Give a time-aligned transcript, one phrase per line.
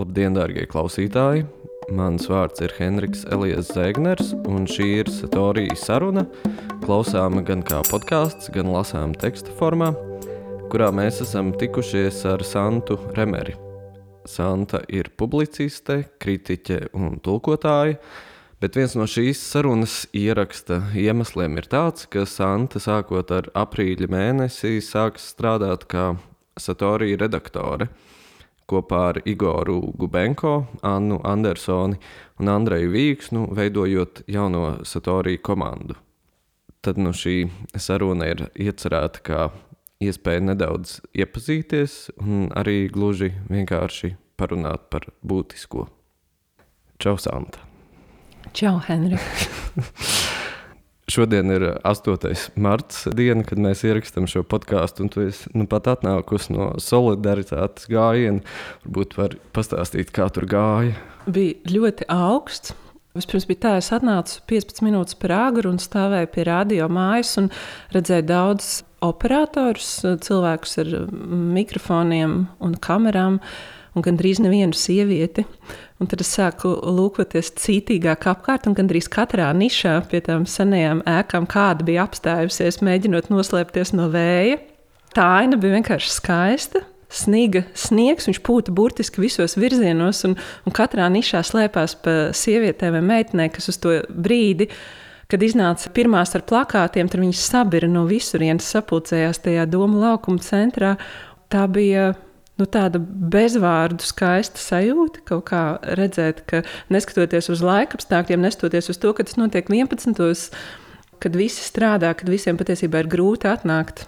[0.00, 1.42] Labdien, darbie klausītāji!
[1.92, 6.22] Mans vārds ir Henriks Elijas Zēgners, un šī ir Satorijas saruna.
[6.86, 9.90] Klausāma gan kā podkāsts, gan lasām teksta formā,
[10.72, 13.58] kurā mēs esam tikušies ar Santu Remeri.
[14.24, 17.98] Santa ir publiciste, kritiķe un tulkotāja,
[18.62, 24.78] bet viens no šīs sarunas ieraksta iemesliem ir tāds, ka Santa sākot ar aprīļa mēnesi
[24.80, 26.14] sāks strādāt kā
[26.56, 27.90] Satorija redaktore
[28.70, 30.54] kopā ar Igoru Gubenko,
[30.86, 31.98] Annu Andersoni
[32.40, 35.98] un Andreju Vīksnu, veidojot jauno Satoriju komandu.
[36.80, 39.48] Tad nu, šī saruna ir iecerēta kā
[40.00, 45.88] iespēja nedaudz iepazīties un arī gluži vienkārši parunāt par būtisko.
[47.00, 47.66] Čau, Santa!
[48.56, 49.20] Čau, Henrik!
[51.10, 52.52] Šodien ir 8.
[52.54, 57.88] marts, diena, kad mēs ierakstām šo podkāstu, un tu esi nu, pat atnākusi no solidaritātes
[57.90, 58.44] gājiena.
[58.84, 60.94] Varbūt var pastāstīt, kā tur gāja.
[61.26, 62.76] Bija ļoti augsts.
[63.18, 67.50] Vispirms bija tā, es atnācu 15 minūtes par āgru un stāvēju pie radio mājas un
[67.90, 68.70] redzēju daudz
[69.02, 69.90] operatorus,
[70.22, 70.94] cilvēkus ar
[71.58, 73.40] mikrofoniem un kamerām,
[73.98, 75.42] un gandrīz nevienu sievieti.
[76.00, 81.44] Un tad es sāku lūkoties cītīgāk apkārt, un gandrīz katrā nišā pie tām senajām ēkām
[81.50, 84.56] kāda bija apstājusies, mēģinot noslēpties no vēja.
[85.12, 86.82] Tā aina bija vienkārši skaista.
[87.10, 93.04] Sniega sniegs, viņš pūta burtiski visos virzienos, un, un katrā nišā slēpās pa sievietēm vai
[93.08, 94.70] meitenēm, kas uz to brīdi,
[95.28, 100.94] kad iznāca pirmās ar plakātiem, tad viņas sabira no visurienes, sapulcējās tajā domu laukuma centrā.
[101.50, 102.12] Tā bija
[102.60, 105.64] nu, tāda bezvārdu skaista sajūta, kaut kā
[105.98, 110.50] redzēt, ka neskatoties uz laika apstākļiem, neskatoties uz to, ka tas notiek 11.
[111.20, 114.06] kad visi strādā, kad visiem patiesībā ir grūti atnākt.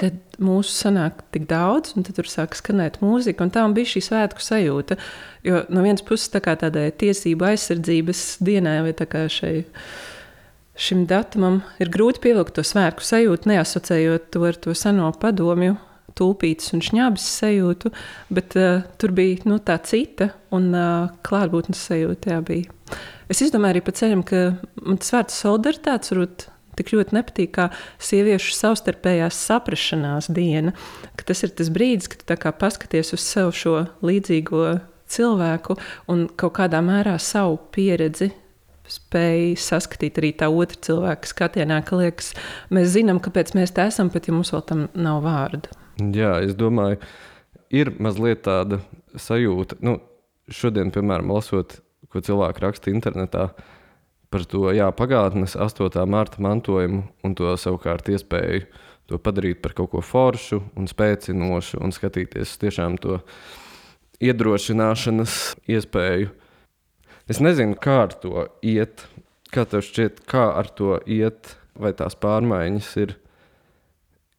[0.00, 4.00] Kad mūsu sanāk tik daudz, un tad tur sāk skanēt mūzika, un tā bija šī
[4.06, 4.96] svētku sajūta.
[5.44, 9.66] Jo no vienas puses, tā kā tādai tiesību aizsardzības dienai vai šai,
[10.80, 15.76] šim datumam, ir grūti pievilkt to svētku sajūtu, neasociējot to ar to seno padomju
[16.16, 17.92] tulpītas un šņabas sajūtu,
[18.34, 22.34] bet uh, tur bija nu, tā cita un uh, klātbūtnes sajūta.
[22.34, 22.98] Jā, bija.
[23.32, 24.42] es izdomāju arī pa ceļam, ka
[24.82, 27.68] man tas vārds solidaritātes varbūt tik ļoti nepatīk, kā
[28.02, 30.74] sieviešu savstarpējās saprašanās diena.
[31.26, 34.76] Tas ir tas brīdis, kad tu paskaties uz sev šo līdzīgo
[35.10, 35.78] cilvēku
[36.12, 38.32] un kaut kādā mērā savu pieredzi.
[38.86, 42.36] Spēja saskatīt arī tā otra cilvēka skatienā, ka liekas,
[42.70, 45.72] mēs zinām, kāpēc mēs tā esam, pat ja mums vēl tam nav vārdu.
[45.96, 47.00] Jā, es domāju,
[47.72, 48.82] ir mazliet tāda
[49.16, 49.78] sajūta.
[49.80, 49.98] Nu,
[50.52, 51.78] šodien, piemēram, lasot,
[52.12, 53.48] ko cilvēki raksta internetā
[54.30, 56.02] par to jā, pagātnes 8.
[56.10, 58.66] mārta mantojumu un to savukārt iespēju
[59.06, 63.20] to padarīt par kaut ko foršu un spēcinošu un skatīties tiešām to
[64.22, 65.36] iedrošināšanas
[65.70, 66.32] iespēju.
[67.30, 69.06] Es nezinu, kā ar to iet.
[69.54, 73.14] Kā tev šķiet, kā ar to iet, vai tās pārmaiņas ir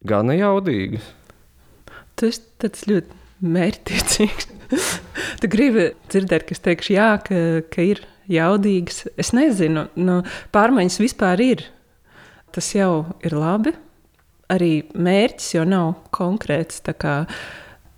[0.06, 1.06] gana jaudīgas?
[2.18, 4.48] Tas tāds ļoti mērķtiecīgs.
[5.40, 7.42] tu gribi dzirdēt, ka es teikšu, jā, ka,
[7.72, 9.06] ka ir jaudīgs.
[9.20, 10.20] Es nezinu, nu,
[10.54, 11.66] pārmaiņas vispār ir.
[12.54, 13.74] Tas jau ir labi.
[14.48, 16.80] Arī mērķis jau nav konkrēts.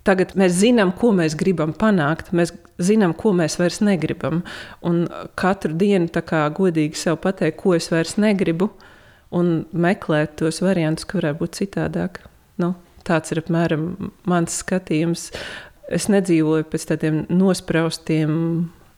[0.03, 2.33] Tagad mēs zinām, ko mēs gribam panākt.
[2.35, 2.51] Mēs
[2.81, 4.41] zinām, ko mēs vairs negribam.
[4.87, 5.05] Un
[5.39, 8.71] katru dienu kā, godīgi sev pateikt, ko es vairs negribu,
[9.31, 12.19] un meklēt tos variantus, ka varētu būt citādāk.
[12.59, 12.73] Nu,
[13.07, 15.29] Tāds ir apmēram mans skatījums.
[15.91, 18.31] Es nedzīvoju pēc tādiem nospraustiem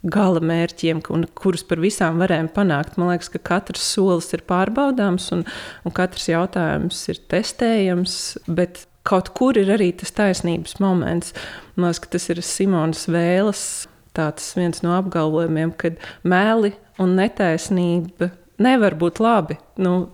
[0.03, 2.97] gala mērķiem, un, kurus par visām varējām panākt.
[2.99, 5.45] Man liekas, ka katrs solis ir pārbaudāms un,
[5.87, 8.17] un katrs jautājums ir testējams.
[8.51, 11.33] Bet kaut kur ir arī tas taisnības moments.
[11.75, 13.65] Man liekas, ka tas ir Simonas Vēles.
[14.13, 15.95] Viens no apgalvojumiem, ka
[16.29, 18.29] meli un netaisnība
[18.61, 19.57] nevar būt labi.
[19.81, 20.11] Nu,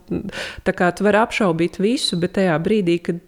[0.64, 3.20] tā kā tu vari apšaubīt visu, bet tajā brīdī, kad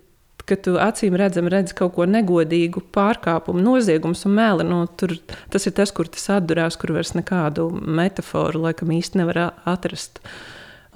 [0.52, 4.68] ka tu acīm redzami redzi kaut ko negodīgu, pārkāpumu, noziegumus un mēli.
[4.68, 5.16] Nu, tur,
[5.54, 10.20] tas ir tas, kur tas atdurās, kur vairs nekādu metaforu laikam īsti nevar atrast,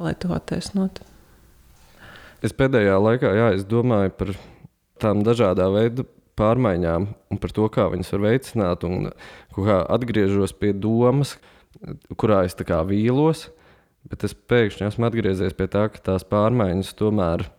[0.01, 1.07] lai to attaisnotu.
[2.43, 4.35] Es pēdējā laikā jā, es domāju par
[5.01, 6.05] tām dažādā veida
[6.35, 8.83] pārmaiņām un par to, kā viņas var veicināt.
[8.87, 9.11] Un
[9.55, 11.37] kā atgriežos pie domas,
[12.19, 13.47] kurā es vīlos,
[14.05, 17.51] bet es pēkšņi esmu atgriezies pie tā, ka tās pārmaiņas tomēr ir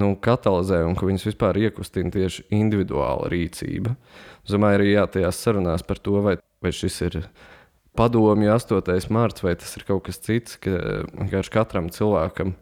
[0.00, 3.94] nu, katalizē un ka viņas vispār iekustina tieši individuāla rīcība.
[4.44, 7.20] Es domāju, arī jā, tajās sarunās par to, vai, vai šis ir
[7.98, 9.10] padomju 8.
[9.14, 10.78] mārts vai tas ir kaut kas cits, ka
[11.18, 12.54] vienkārši katram cilvēkam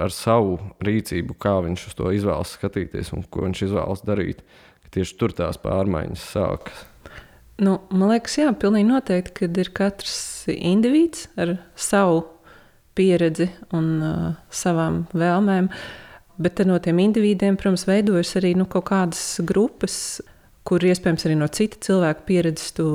[0.00, 4.42] ar savu rīcību, kā viņš uz to izvēlas skatīties un ko viņš izvēlas darīt,
[4.84, 6.84] ka tieši tur tās pārmaiņas sākas.
[7.60, 12.22] Nu, man liekas, jā, pilnīgi noteikti, ka ir katrs indivīds ar savu
[12.96, 15.68] pieredzi un uh, savām vēlmēm.
[16.40, 20.22] Bet no tiem individiem, protams, veidojas arī nu, kaut kādas grupas,
[20.64, 22.86] kur iespējams arī no cita cilvēka pieredzes tu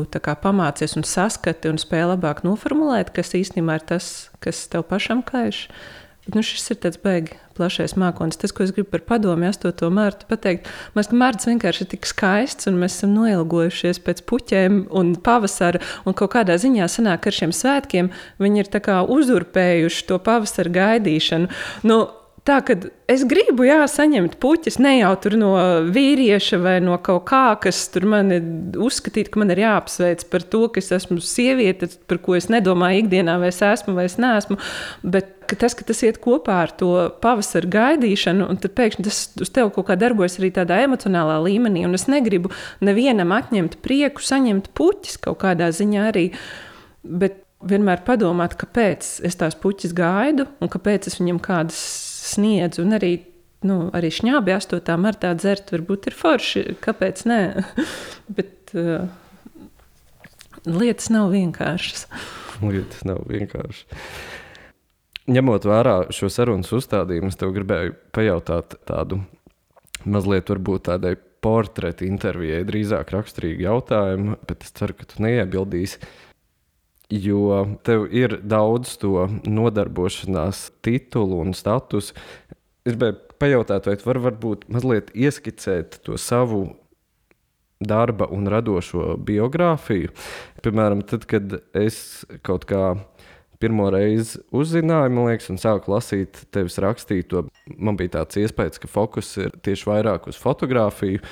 [0.41, 4.09] pamācies un saskati un spēj labāk noformulēt, kas īstenībā ir tas,
[4.41, 5.67] kas tev pašam kaiš.
[6.33, 8.39] Nu, šis ir tāds beigas plašais mākslinieks.
[8.41, 9.91] Tas, ko es gribu par padomu 8.
[9.93, 10.65] mārtu pateikt,
[10.95, 15.83] liekas, ka mārts vienkārši ir tik skaists, un mēs esam noilgojušies pēc puķiem un pavasara.
[16.09, 18.09] Un kaut kādā ziņā sanāk, ka ar šiem svētkiem
[18.41, 18.71] viņi ir
[19.15, 21.51] uzurpējuši to pavasara gaidīšanu.
[21.85, 21.99] Nu,
[22.45, 22.75] tā, ka
[23.11, 25.51] es gribu jā, saņemt puķis ne jau no
[25.93, 28.33] vīrieša vai no kaut kā, kas tur man
[28.81, 33.05] uzskatīt, ka man ir jāapsveic par to, ka es esmu sieviete, par ko es nedomāju
[33.05, 34.59] ikdienā, vai es esmu vai es neesmu.
[35.03, 39.21] Bet ka tas, ka tas iet kopā ar to pavasara gaidīšanu, un tad pēkšņi tas
[39.41, 41.85] uz tevi kaut kā darbojas arī tādā emocionālā līmenī.
[41.87, 42.53] Un es negribu
[42.85, 46.29] nevienam atņemt prieku, saņemt puķis kaut kādā ziņā arī.
[47.05, 51.81] Bet vienmēr padomāt, kāpēc es tās puķis gaidu un kāpēc es viņam kādas
[52.25, 52.83] sniedzu.
[52.85, 53.11] Un arī,
[53.67, 54.95] nu, arī šņābi 8.
[55.01, 56.65] martā dzert, varbūt ir forši.
[56.83, 57.41] Kāpēc nē?
[58.37, 59.07] Bet uh,
[60.65, 62.07] lietas nav vienkāršas.
[62.63, 63.85] Lietas nav vienkāršas.
[65.25, 69.23] Ņemot vērā šo sarunas uzstādījumu, es tev gribēju pajautāt tādu
[70.05, 76.01] mazliet varbūt tādai portreta intervijai, drīzāk raksturīgu jautājumu, bet es ceru, ka tu neiebildīsi.
[77.13, 82.15] Jo tev ir daudz to nodarbošanās titulu un statusu.
[82.85, 86.67] Es gribēju pajautāt, vai tu vari varbūt mazliet ieskicēt to savu
[87.81, 90.13] darba un radošo biogrāfiju.
[90.65, 91.97] Piemēram, tad, kad es
[92.45, 92.95] kaut kādā
[93.61, 97.45] pirmo reizi uzzināju, man liekas, un sāku lasīt tevis rakstīto,
[97.77, 101.23] man bija tāds iespējas, ka fokus ir tieši vairāk uz fotografiju.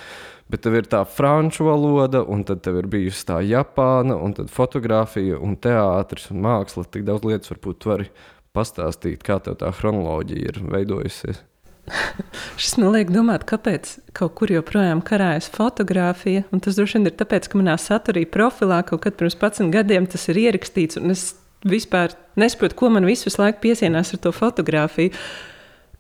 [0.51, 4.51] Bet tev ir tā franču valoda, un tad tev ir bijusi tā Japāna, un tad
[4.53, 6.85] fotografija, un teātris un māksla.
[6.91, 8.09] Tik daudz lietas, varbūt tu vari
[8.53, 11.41] pastāstīt, kā tev tā chronoloģija ir veidojusies.
[12.61, 16.45] Šis man liek domāt, kāpēc kaut kur joprojām karājas fotografija.
[16.53, 20.27] Tas droši vien ir tāpēc, ka manā saturī profilā kaut kad pirms 11 gadiem tas
[20.31, 20.99] ir ierakstīts.
[21.11, 21.25] Es
[21.67, 25.15] vispār nesaprotu, ko man visu laiku piesienās ar to fotografiju.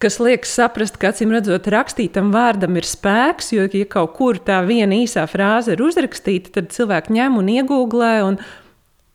[0.01, 4.59] Kas liekas saprast, ka acīm redzot, rakstītam vārdam ir spēks, jo, ja kaut kur tā
[4.67, 8.13] viena īsā frāze ir uzrakstīta, tad cilvēki ņem un iegūglē.
[8.27, 8.39] Un,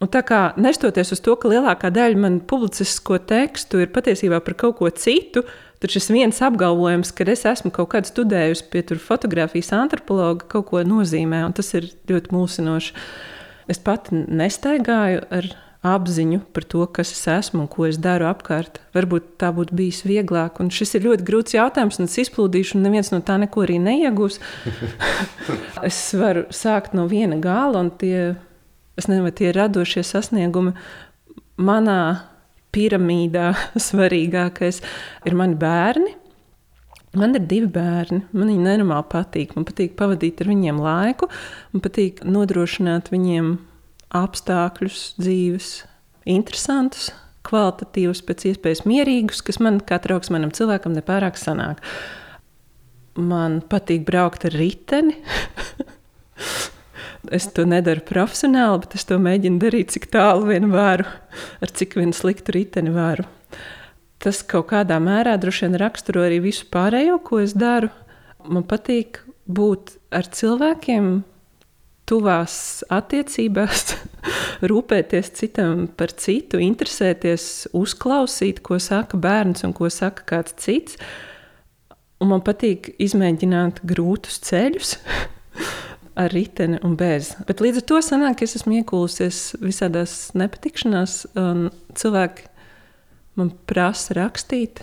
[0.00, 4.56] un tā kā nestoties uz to, ka lielākā daļa man publicisko tekstu ir patiesībā par
[4.62, 5.44] kaut ko citu,
[5.82, 10.82] tad šis viens apgalvojums, ka es esmu kaut kādā studējusi pie fotografijas antropologa, kaut ko
[10.86, 12.94] nozīmē, un tas ir ļoti mulsinoši.
[13.68, 15.52] Es pati nestaigāju ar
[15.86, 18.80] apziņu par to, kas es esmu un ko es daru apkārt.
[18.96, 20.58] Varbūt tā būtu bijis vieglāk.
[20.62, 23.78] Un šis ir ļoti grūts jautājums, un es izplūdīšu, un neviens no tā neko arī
[23.84, 24.40] neiegūs.
[25.88, 28.34] es varu sākt no viena gala, un tie,
[28.98, 30.74] nezinu, tie radošie sasniegumi
[31.62, 32.00] manā
[32.74, 33.52] piramīdā
[33.88, 34.82] svarīgākais
[35.26, 36.16] ir mani bērni.
[37.18, 38.24] Man ir divi bērni.
[38.34, 39.54] Man viņi nenormāli patīk.
[39.56, 41.30] Man patīk pavadīt ar viņiem laiku,
[41.72, 43.54] man patīk nodrošināt viņiem
[44.14, 45.72] apstākļus, dzīves,
[46.28, 47.10] interesantus,
[47.48, 51.82] kvalitatīvus, pēc iespējas mierīgus, kas man kā trauksmēnam cilvēkam nepārāk sanāk.
[53.18, 55.16] Man patīk braukt ar riteni.
[57.34, 61.06] es to nedaru profesionāli, bet es to mēģinu darīt, cik tālu vien varu,
[61.62, 63.26] ar cik vien sliktu riteni varu.
[64.22, 67.90] Tas kaut kādā mērā droši vien raksturo arī visu pārējo, ko es daru.
[68.48, 71.10] Man patīk būt ar cilvēkiem,
[72.08, 73.94] tuvās attiecībās,
[74.70, 80.98] rūpēties citam par citu, interesēties, uzklausīt, ko saka bērns un ko saka kāds cits.
[82.18, 84.96] Un man patīk izmēģināt grūtus ceļus.
[86.18, 87.30] ar riteni un bez.
[87.46, 92.48] Bet līdz ar to sanāk, es esmu iekūlusies visādās nepatikšanās, un cilvēki
[93.38, 94.82] man prasa rakstīt,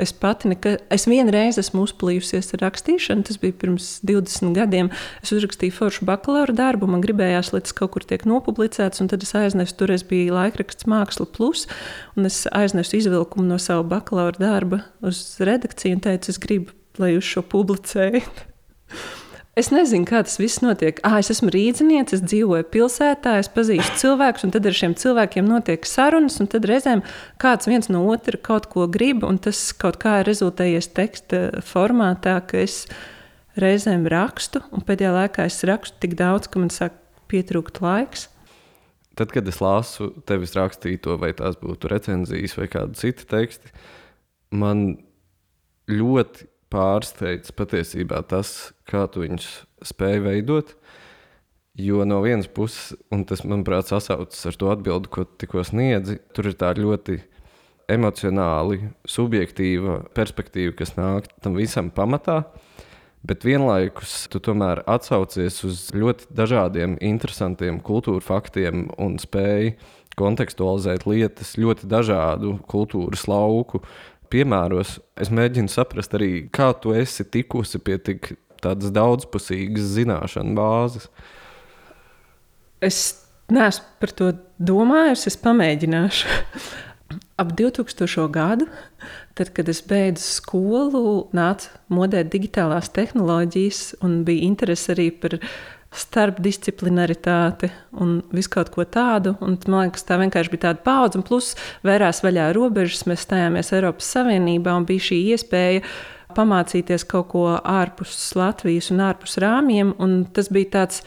[0.00, 4.90] Es pati nekad, es vienreiz esmu uzplījusies ar rakstīšanu, tas bija pirms 20 gadiem.
[5.20, 9.26] Es uzrakstīju foršu bakalaura darbu, man gribējās, lai tas kaut kur tiek nopublicēts, un tad
[9.26, 11.66] es aiznesu, toreiz bija laikraksts Māksla Plus,
[12.16, 17.14] un es aiznesu izvilkumu no sava bakalaura darba uz redakciju un teicu, es gribu, lai
[17.18, 18.49] jūs šo publicējat.
[19.60, 21.02] Es nezinu, kā tas viss notiek.
[21.04, 25.44] Ah, es esmu rīzniece, es dzīvoju pilsētā, es pazīstu cilvēkus, un tad ar šiem cilvēkiem
[25.44, 27.02] notiek sarunas, un tad reizēm
[27.42, 32.38] kāds viens no otra kaut ko grib, un tas kaut kā ir rezultējies teksta formātā,
[32.40, 32.86] ka es
[33.60, 36.96] reizēm rakstu, un pēdējā laikā es rakstu tik daudz, ka man sāk
[37.28, 38.30] pietrūkt laiks.
[39.18, 43.74] Tad, kad es lasu tevis rakstīto, vai tās būtu recenzijas vai kādi citi teksti,
[44.56, 44.94] man
[45.90, 49.48] ļoti pārsteidz patiesībā tas, kā tu viņus
[49.90, 50.74] spēj veidot.
[51.80, 56.50] Jo no vienas puses, un tas, manuprāt, sasaucas ar to atbildi, ko tikko sniedzi, tur
[56.50, 57.20] ir tā ļoti
[57.90, 62.42] emocionāli, subjektīva perspektīva, kas nāk tam visam pamatā.
[63.26, 69.74] Bet vienlaikus tu tomēr atsaucies uz ļoti dažādiem, interesantiem kultūra faktiem un spēj
[70.20, 73.82] kontekstualizēt lietas ļoti dažādu kultūras lauku
[74.30, 74.98] piemēros.
[75.20, 78.32] Es mēģinu saprast arī, kā tu esi tikusi pie tik
[78.62, 81.08] tādas daudzpusīgas zināšanu bāzes.
[82.84, 83.00] Es
[83.52, 86.38] neesmu par to domājis, es pamēģināšu.
[87.40, 88.28] Ap 2000.
[88.30, 88.68] gadu,
[89.34, 91.02] tad, kad es beidzu skolu,
[91.34, 95.38] nāca modē digitālās tehnoloģijas un bija interese arī par
[95.90, 99.34] starpdisciplinaritāti un visu kaut ko tādu.
[99.42, 101.52] Un, man liekas, tā vienkārši bija tāda paudze, un plus
[101.86, 103.06] vērās vaļā robežas.
[103.10, 105.82] Mēs stājāmies Eiropas Savienībā un bija šī iespēja
[106.36, 109.96] pamācīties kaut ko ārpus Latvijas un ārpus rāmjiem.
[109.98, 111.02] Un tas bija tāds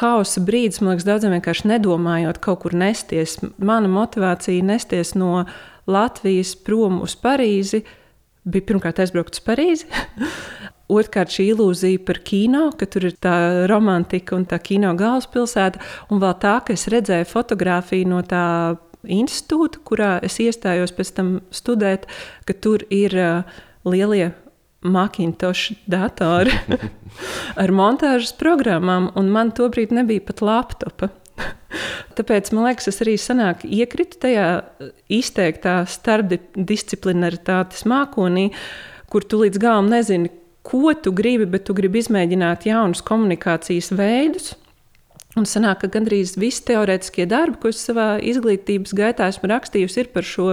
[0.00, 3.38] hausa brīdis, man liekas, daudziem vienkārši nedomājot, kaut kur nesties.
[3.62, 5.44] Mana motivācija nesties no
[5.86, 7.84] Latvijas prom uz Parīzi
[8.42, 9.86] bija pirmkārt aizbraukt uz Parīzi.
[10.92, 13.34] Otrkārt, šī ilūzija par kino, ka tur ir tā
[13.70, 15.80] romantika un tā kino galvaspilsēta,
[16.12, 18.44] un vēl tā, ka es redzēju fotografiju no tā
[19.02, 22.06] institūta, kurā es iestājos pēc tam studēt,
[22.46, 23.16] ka tur ir
[23.88, 24.32] lielie
[24.82, 26.50] Macintosh datori
[27.62, 31.10] ar montāžas programmām, un man tobrīd nebija pat laptopa.
[32.18, 34.46] Tāpēc man liekas, es arī sanāku iekritu tajā
[35.12, 38.50] izteiktā starpdisciplinaritātes mākonī,
[39.12, 40.30] kur tu līdz galam nezini,
[40.66, 44.52] ko tu gribi, bet tu gribi izmēģināt jaunus komunikācijas veidus.
[45.32, 50.10] Un sanāk, ka gandrīz visi teorētiskie darbi, ko es savā izglītības gaitā esmu rakstījusi, ir
[50.12, 50.48] par šo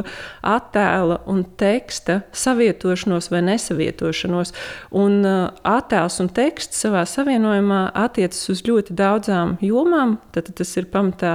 [0.48, 4.54] attēla un teksta savietošanos vai nesavietošanos.
[4.96, 10.16] Un uh, attēls un teksts savā savienojumā attiecas uz ļoti daudzām jomām.
[10.32, 11.34] Tad tas ir pamatā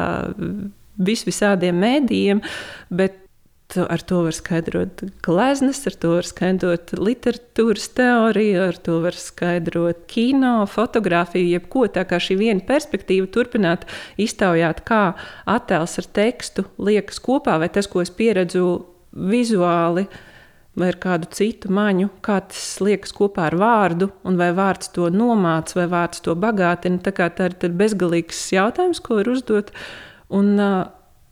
[1.04, 2.40] vis visādiem mēdījiem,
[2.97, 3.21] bet
[3.73, 10.04] ar to var skaidrot gleznas, ar to var skaidrot literatūras teoriju, ar to var skaidrot
[10.11, 11.87] kino, fotografiju, jebko.
[11.92, 13.87] Tā kā šī viena perspektīva turpināt
[14.21, 15.02] iztaujāt, kā
[15.50, 20.06] attēls ar tekstu liekas kopā, vai tas, ko es pieredzu vizuāli.
[20.75, 25.06] Vai ar kādu citu maņu, kā tas liekas kopā ar vārdu, un vai vārds to
[25.06, 26.99] nomāca, vai vārds to bagātina.
[26.99, 29.71] Tā, tā ir bezgalīgs jautājums, ko var uzdot.
[30.35, 30.59] Un,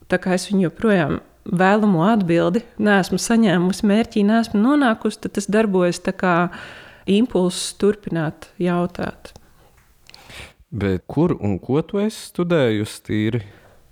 [0.07, 6.01] tā kā es viņu joprojām vēlamo atbildi neesmu saņēmusi, mērķī neesmu nonākusi, tad tas darbojas
[6.17, 6.35] kā
[7.09, 9.33] impulss turpināt jautāt.
[10.73, 13.43] Bet kur un ko tu esi studējusi tīri?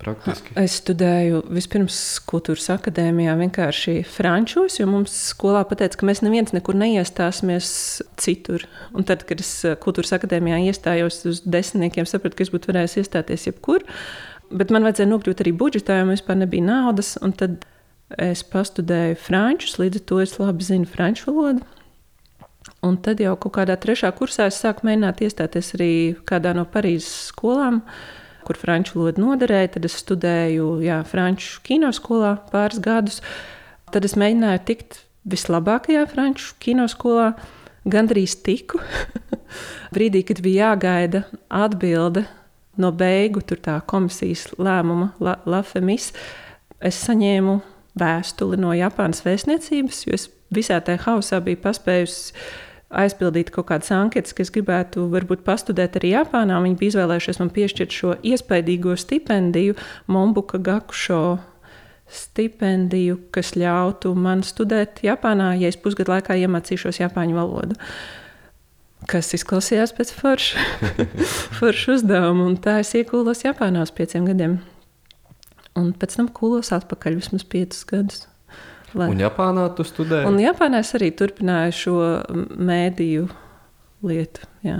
[0.02, 0.50] Praktiski.
[0.58, 6.74] Es studēju vispirms kultūras akadēmijā, vienkārši frančos, jo mums skolā pateica, ka mēs neviens nekur
[6.74, 7.68] neiestāsimies
[8.18, 8.64] citur.
[8.98, 9.52] Un tad, kad es
[9.84, 13.86] kultūras akadēmijā iestājos uz desmitniekiem, sapratu, ka es būtu varējis iestāties jebkur.
[13.86, 17.14] Uh, Bet man vajadzēja nokļūt arī budžetā, jo man vispār nebija naudas.
[17.40, 17.64] Tad
[18.20, 21.64] es pastudēju frančus, līdz ar to es labi zinu franču valodu.
[22.82, 25.92] Un tad jau kaut kādā trešā kursā es sāku mēģināt iestāties arī
[26.28, 27.80] kādā no Parīzes skolām,
[28.46, 29.76] kur franču valoda noderēja.
[29.76, 33.22] Tad es studēju jā, franču kinoskolā pāris gadus.
[33.94, 37.32] Tad es mēģināju tikt vislabākajā franču kinoskolā.
[37.82, 38.78] Gandrīz tiku.
[39.94, 42.26] Brīdī, kad bija jāgaida atbilde
[42.80, 43.42] no beigu
[43.86, 46.12] komisijas lēmuma, la, Lafemis,
[46.80, 47.60] es saņēmu
[47.98, 52.32] vēstuli no Japānas vēstniecības, jo es visā tajā hausā biju paspējusi
[52.92, 56.58] aizpildīt kaut kādas anketas, kas gribētu varbūt pastudēt arī Japānā.
[56.60, 59.78] Viņi bija izvēlējušies man piešķirt šo iespaidīgo stipendiju,
[60.12, 61.22] Mombuka Gakušo
[62.12, 67.78] stipendiju, kas ļautu man studēt Japānā, ja es pusgadu laikā iemācīšos japāņu valodu.
[67.78, 68.21] Uh,
[69.10, 70.66] kas izklausījās pēc forša,
[71.58, 72.48] forša uzdevuma.
[72.50, 74.60] Un tā es iekūlos Japānā uz pieciem gadiem.
[75.78, 78.26] Un pēc tam kūlos atpakaļ vismaz piecus gadus.
[78.92, 79.08] Lai...
[79.08, 80.28] Un Japānā tu studēji?
[80.28, 81.98] Un Japānā es arī turpināju šo
[82.60, 83.28] mēdīju
[84.04, 84.48] lietu.
[84.66, 84.78] Jā.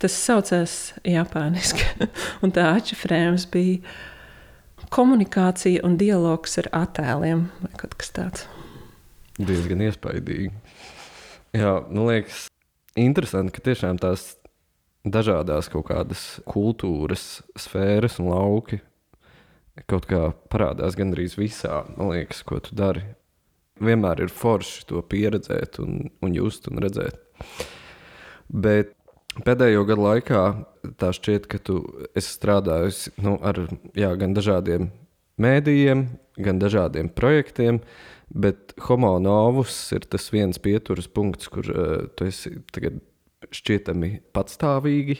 [0.00, 1.84] Tas saucās Japāniski.
[2.44, 3.82] un tā atšifrējums bija
[4.94, 8.46] komunikācija un dialogs ar attēliem vai kaut kas tāds.
[9.38, 10.48] Diezgan iespaidīgi.
[11.56, 12.46] Jā, man liekas,
[12.98, 14.34] interesanti, ka tiešām tās
[15.06, 18.80] dažādas kaut kādas kultūras sfēras un lauki
[19.86, 23.04] kaut kā parādās gandrīz visā, man liekas, ko tu dari.
[23.78, 27.20] Vienmēr ir forši to pieredzēt, un, un just un redzēt.
[28.50, 28.90] Bet
[29.46, 30.42] pēdējo gadu laikā
[30.98, 31.78] tā šķiet, ka tu
[32.10, 34.90] esi strādājusi nu, ar jā, gan dažādiem
[35.38, 36.08] mēdījiem,
[36.42, 37.78] gan dažādiem projektiem.
[37.78, 42.58] Uh, Bet homo novus ir tas viens pieturas punkts, kur uh, tu esi
[43.54, 45.16] šķietami patstāvīgi.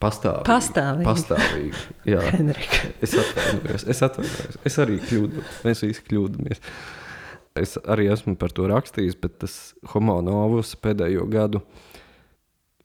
[0.00, 0.46] Pastāvīgi.
[0.48, 1.04] Pastāvīgi.
[1.04, 1.82] Pastāvīgi.
[2.08, 2.88] Jā, Henrika.
[3.04, 3.84] es atvainojos.
[3.84, 4.58] Es atvainojos.
[4.70, 5.58] Es arī kļūdos.
[5.66, 6.62] Mēs visi kļūdāmies.
[7.60, 9.56] Es arī esmu par to rakstījis, bet tas
[9.92, 11.60] homonovs pēdējo gadu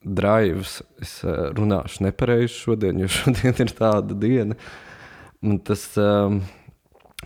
[0.04, 0.80] drives.
[1.00, 4.58] Es eh, runāšu nepareizi šodien, jo šodien ir tāda diena.
[5.46, 6.42] Un tas um,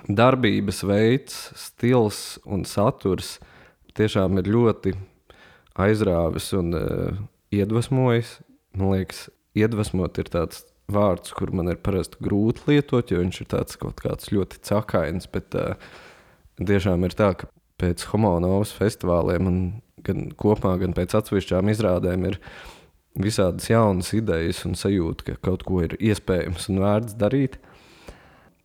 [0.08, 3.38] darbības veids, stils un saturs
[3.96, 4.94] tiešām ir ļoti
[5.80, 7.20] aizrāvis un uh,
[7.54, 8.38] iedvesmojis.
[8.78, 9.28] Man liekas,
[9.58, 14.00] iedvesmot ir tāds vārds, kur man ir parasti grūti lietot, jo viņš ir tāds kaut
[14.02, 15.28] kāds ļoti cakains.
[15.30, 15.74] Bet uh,
[16.58, 19.48] tiešām ir tā, ka pēc homonovas festivāliem,
[20.06, 22.40] gan kopumā, gan pēc atsevišķām izrādēm, ir
[23.20, 27.58] visādas jaunas idejas un sajūta, ka kaut ko ir iespējams un vērts darīt.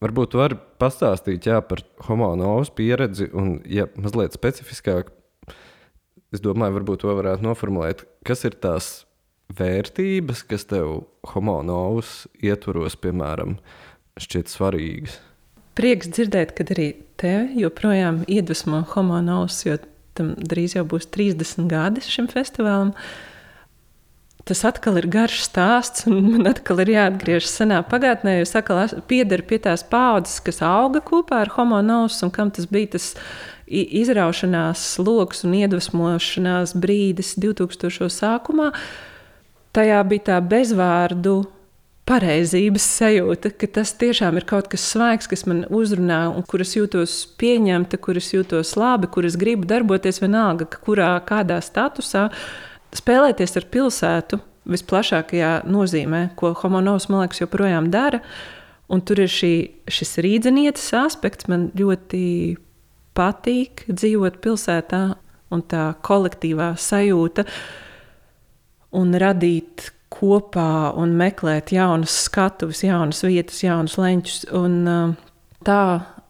[0.04, 5.12] Varbūt var pastāstīt jā, par homonovas pieredzi, un, ja mazliet specifiskāk,
[6.36, 8.90] es domāju, varbūt to varētu noformulēt, kas ir tās
[9.56, 13.58] vērtības, kas tev homonovas ietvaros, piemēram,
[14.20, 15.20] šķiet svarīgas?
[15.76, 19.78] Prieks dzirdēt, ka arī tevi joprojām iedvesmo homonovs, jo
[20.16, 22.94] tam drīz jau būs 30 gadi šim festivālam.
[24.46, 28.84] Tas atkal ir garš stāsts, un man atkal ir jāatgriežas senā pagātnē, jo es atkal
[29.10, 33.16] piederu pie tās paudzes, kas auga kopā ar homonovs, un kam tas bija tas
[33.66, 38.12] izraušanās lokus un iedvesmošanās brīdis 2000.
[38.14, 38.70] sākumā.
[39.74, 41.40] Tajā bija tā bezvārdu
[42.06, 47.18] pareizības sajūta, ka tas tiešām ir kaut kas svaigs, kas man uzrunā, un kuras jūtos
[47.42, 52.30] pieņemta, kuras jūtos labi, kuras gribu darboties vienalga, kurā kādā statusā.
[52.96, 54.40] Spēlēties ar pilsētu
[54.72, 58.22] visplašākajā nozīmē, ko homonovs, man liekas, joprojām dara.
[58.90, 59.54] Un tur ir šī,
[59.90, 61.50] šis rīznieces aspekts.
[61.50, 62.24] Man ļoti
[63.18, 65.04] patīk dzīvot pilsētā,
[65.54, 67.46] un tā kolektīvā sajūta
[68.96, 74.38] un radīt kopā un meklēt jaunas skatuves, jaunas vietas, jaunus leņķus.
[74.56, 74.78] Un,
[75.66, 75.82] tā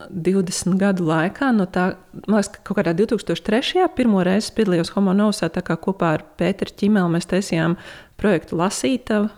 [0.09, 1.93] 20 gadu laikā, no tā,
[2.27, 3.85] liekas, ka kaut kādā 2003.
[3.95, 7.77] pirmo reizi piedalījos Homonovsā, tā kā kopā ar Pēteru Čimelu mēs taisījām
[8.19, 9.29] projektu Lasītava,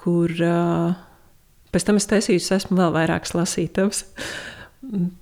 [0.00, 0.96] kur uh,
[1.74, 4.06] pēc tam es taisīju, esmu vēl vairākas lasītavas.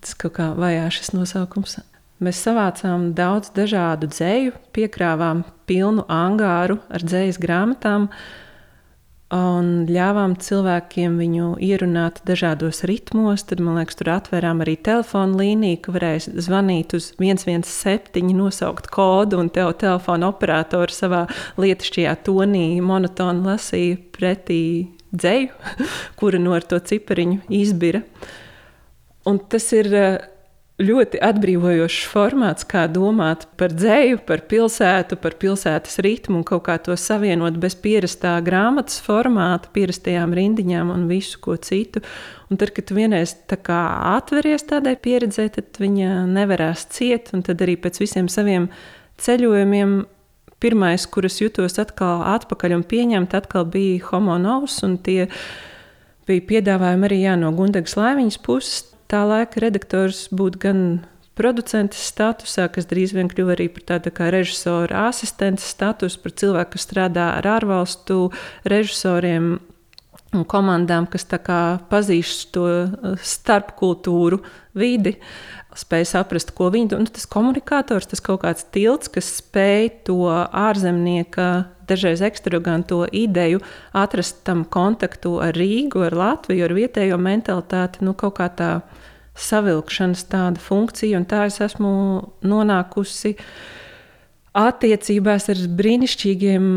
[0.04, 1.78] Tas kaut kā vajā šis nosaukums.
[2.22, 8.06] Mēs savācām daudz dažādu dzēju, piekrāvām pilnu angāru ar dzējas grāmatām
[9.34, 13.42] un ļāvām cilvēkiem viņu ierunāt dažādos ritmos.
[13.48, 19.40] Tad, man liekas, tur atvērām arī telefonu līniju, ka varēja zvanīt uz 117, nosaukt kodu,
[19.42, 21.24] un tev telefona operators savā
[21.60, 24.62] lietišķajā tonī monotoni lasīja pretī
[25.14, 25.50] dzēju,
[26.20, 28.04] kura no to cipariņu izbira.
[29.24, 29.90] Un tas ir
[30.82, 36.74] ļoti atbrīvojošs formāts, kā domāt par dzēju, par pilsētu, par pilsētas ritmu un kaut kā
[36.82, 42.02] to savienot bez pierastā grāmatas formāta, pierastajām rindiņām un visu ko citu.
[42.50, 43.58] Un tad, kad tu vienreiz tā
[44.16, 48.66] atveries tādai pieredzē, tad viņa nevarēs ciet, un tad arī pēc visiem saviem
[49.22, 50.02] ceļojumiem.
[50.64, 55.26] Pirmais, kuras jutos atkal atpakaļ un pieņemt, atkal bija homonovs, un tie
[56.24, 60.80] bija piedāvājumi arī jā, no Gundegas Laimiņas puses tā laika redaktors būt gan
[61.38, 66.76] producents statusā, kas drīz vien kļuva arī par tādu kā režisora asistents status, par cilvēku,
[66.76, 68.28] kas strādā ar ārvalstu
[68.70, 69.56] režisoriem
[70.50, 71.26] komandām, kas
[71.90, 74.40] pazīst to uh, starpkultūru
[74.74, 75.16] vidi,
[75.78, 77.06] spēj saprast, ko viņi domā.
[77.06, 83.60] Nu, tas komunikators, tas kaut kāds tilts, kas spēj to ārzemnieka, dažreiz ekstravaganto ideju,
[83.92, 88.72] atrast tam kontaktu ar Rīgu, ar Latviju, ar vietējo mentalitāti, nu, kaut kā tā
[89.34, 91.94] savilkšanas tāda funkcija, un tā es esmu
[92.46, 93.34] nonākusi
[94.54, 96.68] attiecībās ar brīnišķīgiem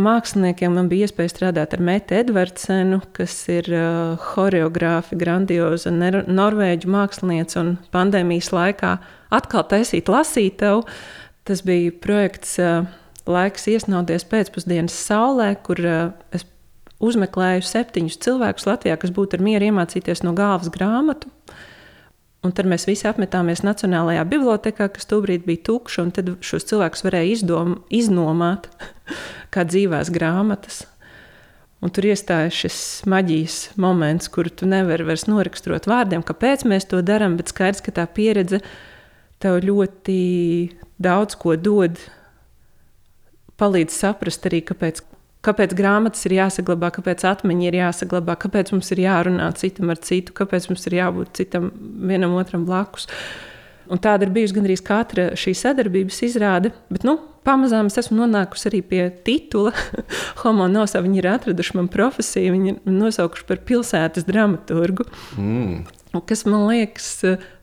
[0.00, 0.74] māksliniekiem.
[0.76, 7.74] Man bija iespēja strādāt ar Metu Edvardsenu, kas ir uh, choreogrāfa, grandioza norvēģu mākslinieca, un
[7.94, 8.96] pandēmijas laikā
[9.36, 10.84] atkal taisīt lasītavu.
[11.46, 12.88] Tas bija projekts uh,
[13.26, 16.46] Laiks iesnauties pēcpusdienas saulē, kur uh, es
[17.02, 21.30] uzmeklēju septiņus cilvēkus Latvijā, kas būtu ar mieru iemācīties no galvas grāmatu.
[22.46, 27.02] Un tad mēs visi apmetāmies Nacionālajā bibliotekā, kas tobrīd bija tukša, un tad šos cilvēkus
[27.06, 28.68] varēja izdom, iznomāt
[29.54, 30.84] kā dzīvās grāmatas.
[31.84, 32.76] Un tur iestājas šis
[33.10, 37.92] maģijas moments, kuru tu nevari vairs noraksturot vārdiem, kāpēc mēs to darām, bet skaidrs, ka
[37.98, 38.62] tā pieredze
[39.42, 40.20] tev ļoti
[41.02, 42.00] daudz ko dod,
[43.60, 45.02] palīdz saprast arī, kāpēc
[45.46, 50.34] kāpēc grāmatas ir jāsaglabā, kāpēc atmiņa ir jāsaglabā, kāpēc mums ir jārunā citam ar citu,
[50.36, 51.70] kāpēc mums ir jābūt citam
[52.08, 53.06] vienam otram blakus.
[53.86, 56.72] Un tāda ir bijusi gandrīz katra šī sadarbības izrāde.
[56.90, 59.70] Bet, nu, pamazām es esmu nonākusi arī pie titula.
[60.42, 65.06] Homo nosauca, viņi ir atraduši man profesiju, viņi ir nosaukuši par pilsētas dramaturgu.
[65.38, 65.86] Mm.
[66.26, 67.08] Kas man liekas,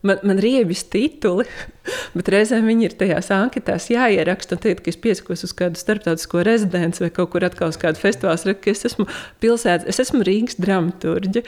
[0.06, 1.46] man, man riebjas tituli,
[2.16, 4.58] bet reizēm viņi ir tajās anketās jāieraksta.
[4.60, 8.56] Tagad, kad es piesakos uz kādu starptautisko rezidenci vai kaut kur atkal uz kādu festivālu,
[8.58, 9.08] ka es esmu
[9.44, 11.44] pilsētas, es esmu Rīgas dramaturģe.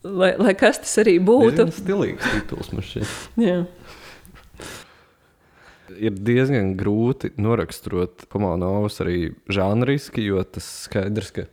[0.00, 1.58] Lai, lai kas tas arī būtu.
[1.60, 3.76] Tas ir stilīgs tituls man šķiet
[6.00, 11.46] ir diezgan grūti noraksturot Pamanovas arī žanriski, jo tas skaidrs, ka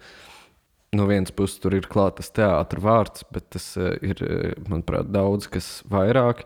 [0.96, 5.50] no vienas puses tur ir klāts teātris vārds, bet tas eh, ir, eh, manuprāt, daudz
[5.52, 6.46] kas vairāk.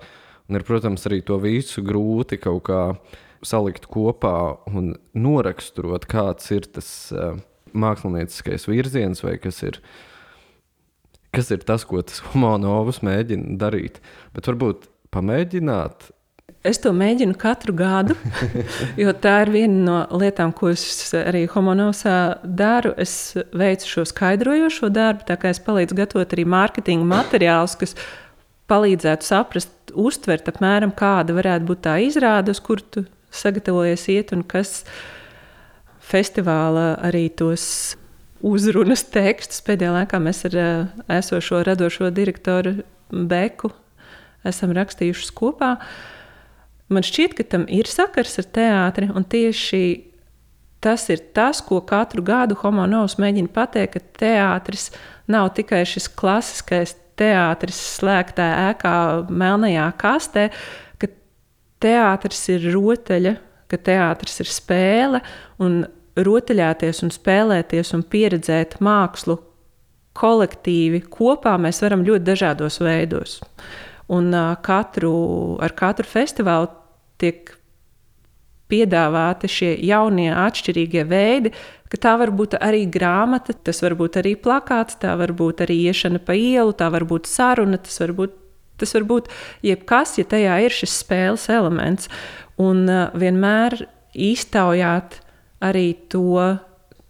[0.49, 2.81] Un ir, protams, arī to visu grūti kaut kā
[3.45, 7.39] salikt kopā un noraksturot, kāds ir tas uh,
[7.73, 9.79] mākslinieckais virziens vai kas ir.
[11.31, 14.01] Kas ir tas, ko tas Humanovs mēģina darīt?
[14.35, 16.11] Bet varbūt pamēģināt
[16.65, 18.15] Es to mēģinu katru gadu,
[19.01, 20.83] jo tā ir viena no lietām, ko es
[21.17, 22.91] arī homonosā daru.
[23.01, 27.95] Es veicu šo skaidrojošo darbu, tā kā es palīdzu gatavot arī mārketinga materiālus, kas
[28.71, 34.45] palīdzētu saprast, uztvert apmēram, kāda varētu būt tā izrāde, uz kur tu sagatavojies iet un
[34.45, 34.83] kas
[36.11, 37.65] festivālā arī tos
[38.45, 39.63] uzrunas tekstus.
[39.65, 40.61] Pēdējā laikā mēs ar
[41.19, 43.73] esošo radošo direktoru Beku
[44.47, 45.75] esam rakstījuši kopā.
[45.75, 46.17] Uh,
[46.91, 49.83] Man šķiet, ka tam ir sakars ar teātri, un tieši
[50.83, 54.89] tas ir tas, ko katru gadu Homonovs mēģina pateikt, ka teātris
[55.31, 58.95] nav tikai šis klasiskais teātris slēgtā ēkā,
[59.29, 60.49] melnajā kastē,
[60.99, 61.09] ka
[61.83, 63.35] teātris ir rotaļa,
[63.71, 65.21] ka teātris ir spēle,
[65.61, 65.83] un
[66.17, 69.37] rotaļāties un spēlēties un pieredzēt mākslu
[70.17, 73.39] kolektīvi kopā mēs varam ļoti dažādos veidos.
[74.11, 75.13] Un uh, katru,
[75.63, 76.67] ar katru festivālu
[77.21, 77.53] tiek
[78.71, 81.51] piedāvāti šie jaunie, atšķirīgie veidi,
[81.91, 85.81] ka tā var būt arī grāmata, tas var būt arī plakāts, tā var būt arī
[85.91, 88.37] iešana pa ielu, tā var būt saruna, tas var būt,
[88.79, 89.31] tas var būt
[89.67, 92.07] jebkas, ja tajā ir šis spēles elements.
[92.61, 93.75] Un uh, vienmēr
[94.15, 95.19] iztaujāt
[95.63, 96.45] arī to,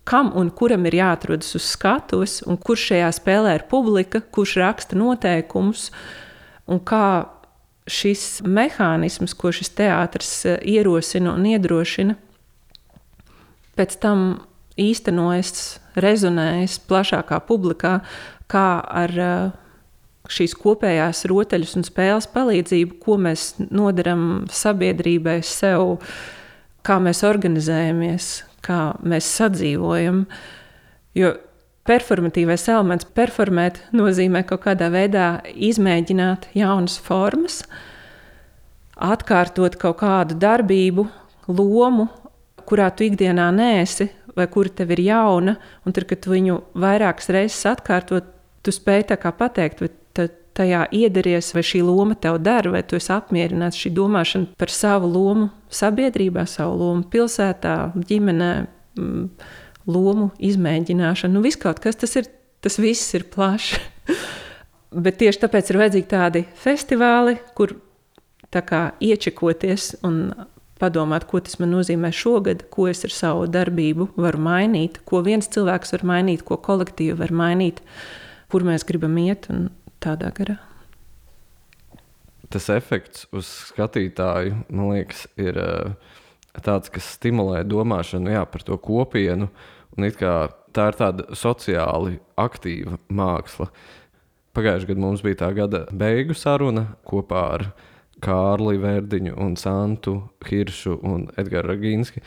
[0.08, 4.98] kam un kuram ir jāatrodas uz skatuves, un kurš šajā spēlē ir publika, kurš raksta
[4.98, 5.90] noteikumus
[6.72, 7.06] un kā
[7.90, 12.18] šis mehānisms, ko šis teātris eh, ierosina un iedrošina,
[13.80, 14.26] pēc tam
[14.82, 18.00] īstenojas, rezonējas plašākā publikā,
[18.52, 18.68] kā
[19.04, 19.58] ar eh,
[20.32, 25.98] šīs kopējās rotaļas un spēles palīdzību, ko mēs nodaram sabiedrībai, sev,
[26.86, 28.32] kā mēs organizējamies,
[28.66, 30.26] kā mēs sadzīvojam.
[31.18, 31.34] Jo
[31.88, 37.62] performatīvais elements, performēt, nozīmē kaut kādā veidā izmēģināt jaunas formas,
[39.02, 41.08] atkārtot kaut kādu darbību,
[41.52, 42.08] lomu,
[42.70, 47.32] kurā tu ikdienā nēsi, vai kura tev ir jauna, un tad, kad tu viņu vairākas
[47.34, 48.30] reizes atkārtot,
[48.62, 49.90] tu spēj tā kā pateikt, vai
[50.58, 55.10] tajā iederties, vai šī loma tev dara, vai tu esi apmierināts šī domāšana par savu
[55.12, 57.76] lomu sabiedrībā, savu lomu pilsētā,
[58.10, 58.52] ģimenē.
[59.90, 61.34] Lomu izmēģināšana.
[61.34, 62.30] Nu, viss kaut kas tas ir,
[62.62, 63.80] tas viss ir plašs.
[65.06, 67.78] Bet tieši tāpēc ir vajadzīgi tādi festivāli, kur
[68.52, 70.26] kā, iečekoties un
[70.82, 75.48] padomāt, ko tas man nozīmē šogad, ko es ar savu darbību varu mainīt, ko viens
[75.54, 77.80] cilvēks var mainīt, ko kolektīvi var mainīt,
[78.52, 79.70] kur mēs gribam iet un
[80.04, 80.58] tādā garā.
[82.52, 85.94] Tas efekts uz skatītāju, man liekas, ir uh,
[86.60, 89.48] tāds, kas stimulē domāšanu jā, par to kopienu.
[90.72, 93.68] Tā ir tāda sociāli aktīva māksla.
[94.56, 97.66] Pagājušajā gadā mums bija tā gada beigu saruna kopā ar
[98.22, 102.22] Kārli Verdiņu, un Santu Hiršu un Edgars Ragīnski.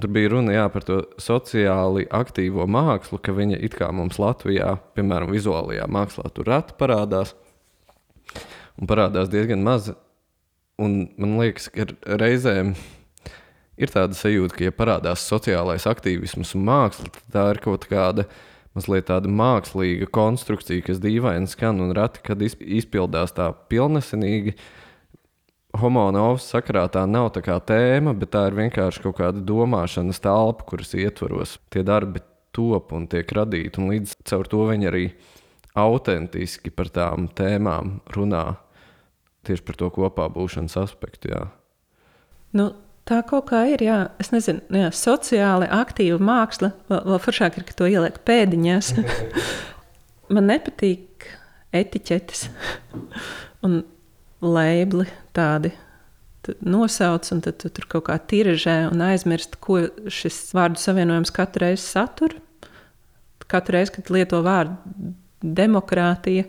[0.00, 4.76] Tur bija runa jā, par to sociāli aktīvo mākslu, ka viņa it kā mums Latvijā,
[4.94, 7.34] piemēram, vizuālajā mākslā, tur rati parādās.
[8.78, 9.90] Un parādās diezgan maz.
[10.80, 11.88] Un man liekas, ka
[12.20, 12.76] reizēm
[13.80, 18.26] ir tāda sajūta, ka, ja parādās sociālais aktīvisms un māksla, tad tā ir kaut kāda
[18.76, 24.54] mazliet tāda mākslīga konstrukcija, kas dīvaini skan un reti, kad izpildās tā pilnesenīgi.
[25.80, 30.66] Homonovs sakarā tā nav tā kā tēma, bet tā ir vienkārši kaut kāda domāšanas telpa,
[30.66, 35.04] kuras ietvaros tie darbi top un tiek radīti, un līdz ar to viņi arī
[35.78, 38.44] autentiski par tām tēmām runā.
[39.46, 41.30] Tieši par to kopā būšanas aspektu.
[41.32, 41.44] Jā.
[42.52, 42.72] Nu,
[43.10, 46.70] Tā kaut kā ir, jā, es nezinu, jā, sociāli aktīva māksla.
[46.86, 48.92] Vēl, vēl foršāk ir, ka to ieliek pēdiņās.
[50.34, 51.26] Man nepatīk
[51.74, 52.44] etiķetes
[53.66, 53.80] un
[54.46, 55.72] lēbli tādi
[56.62, 61.66] nosauc, un tad tu tur kaut kā tiražē un aizmirst, ko šis vārdu savienojums katru
[61.66, 62.38] reizi satur.
[63.50, 64.78] Katru reizi, kad lieto vārdu
[65.42, 66.46] demokrātija,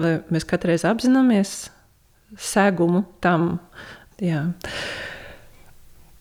[0.00, 1.58] vai mēs katru reizi apzināmies
[2.40, 3.58] segumu tam.
[4.22, 4.46] Jā.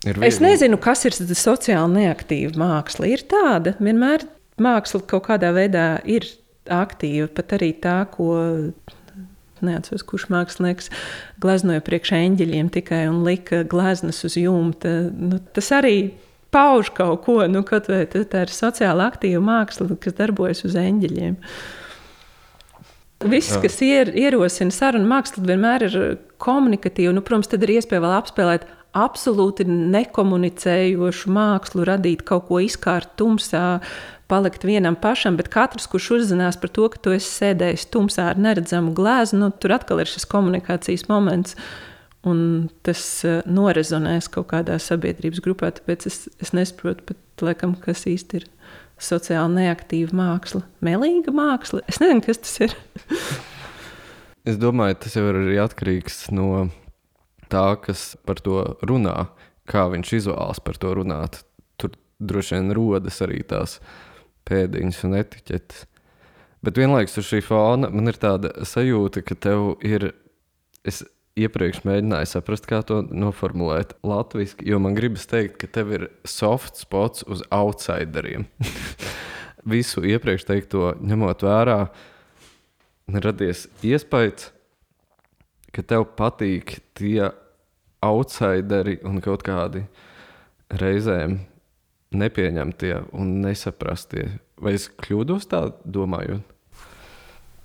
[0.04, 3.08] Es nezinu, kas ir sociāli neaktīva māksla.
[3.14, 4.26] Ir tāda, vienmēr
[4.62, 6.28] māksla kaut kādā veidā ir
[6.72, 8.34] aktīva, pat arī tā, ko
[9.64, 10.92] neatceros, kurš mākslinieks
[11.44, 14.92] gleznoja priekš eņģeļiem tikai un lika gleznas uz jumta.
[15.16, 15.96] Nu, tas arī
[16.54, 21.40] pauž kaut ko, nu, kaut vai tā ir sociāli aktīva māksla, kas darbojas uz eņģeļiem.
[23.32, 25.94] Viss, kas ier, ierosina sarunu mākslu, vienmēr ir
[26.44, 27.14] komunikatīva.
[27.16, 33.82] Nu, protams, tad ir iespēja vēl apspēlēt absolūti nekomunicējošu mākslu, radīt kaut ko izkārt tumsā,
[34.32, 38.42] palikt vienam pašam, bet katrs, kurš uzzinās par to, ka tu esi sēdējis tumsā ar
[38.42, 41.58] neredzamu glāzi, nu, tur atkal ir šis komunikācijas moments.
[42.24, 45.74] Un tas uh, norezonēs kaut kādā sabiedrības grupā.
[45.76, 48.46] Tāpēc es, es nesaprotu, pat, laikam, kas īsti ir
[49.04, 50.64] sociāli neaktīva māksla.
[50.88, 51.82] Melīga māksla.
[51.92, 52.78] Es nezinu, kas tas ir.
[54.48, 56.70] es domāju, tas jau ir arī atkarīgs no
[57.54, 59.30] tā, kas par to runā,
[59.70, 61.44] kā viņš izvēlas par to runāt.
[61.80, 63.80] Tur droši vien rodas arī tās
[64.50, 65.88] pēdiņas un etiķetes.
[66.64, 70.12] Bet vienlaikus uz šī fona man ir tāda sajūta, ka tev ir.
[70.84, 71.04] Es
[71.40, 76.78] iepriekš mēģināju saprast, kā to noformulēt latviešu, jo man gribas teikt, ka tev ir soft
[76.78, 78.46] spots uz outsideriem.
[79.74, 81.78] Visu iepriekš teikto ņemot vērā,
[83.24, 84.52] radies iespējas,
[85.74, 87.32] ka tev patīk tie
[88.04, 89.86] outsideri un kaut kādi
[90.80, 91.40] reizēm
[92.14, 94.28] nepieņemtie un nesaprastie.
[94.62, 96.44] Vai es kļūdos tā domājot?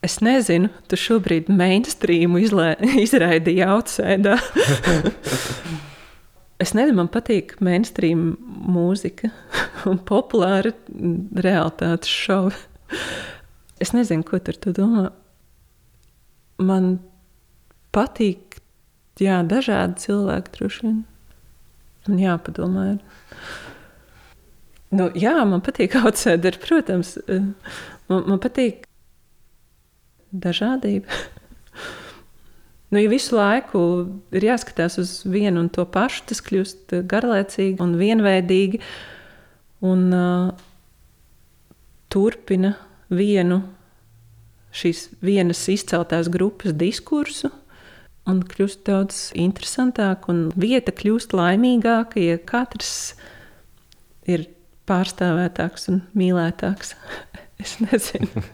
[0.04, 2.38] Es nezinu, tu šobrīd mainstreamu
[3.06, 4.36] izraidīji outsēdā.
[6.62, 9.32] es nezinu, man patīk mainstream mūzika
[9.90, 10.72] un populāra
[11.34, 12.54] realitātes šovi.
[13.82, 15.08] Es nezinu, ko tur tu domā.
[16.62, 16.96] Man
[17.94, 18.57] patīk,
[19.22, 20.98] jā, dažādi cilvēki droši vien.
[22.08, 22.84] Man jāpadomā.
[24.94, 27.16] Nu, jā, man patīk outsider, protams.
[27.28, 28.86] Man, man patīk
[30.32, 31.08] dažādība.
[32.92, 33.82] nu, ja visu laiku
[34.32, 38.82] ir jāskatās uz vienu un to pašu, tas kļūst garlaicīgi un vienveidīgi.
[39.88, 40.68] Un uh,
[42.10, 42.74] turpina
[43.14, 43.62] vienu
[44.74, 47.50] šīs vienas izceltās grupas diskursu.
[48.28, 53.14] Un kļūst daudz interesantāk, un vieta kļūst laimīgāka, ja katrs
[54.28, 54.44] ir
[54.88, 56.92] pārstāvētāks un mīlētāks.
[57.62, 58.44] es nezinu.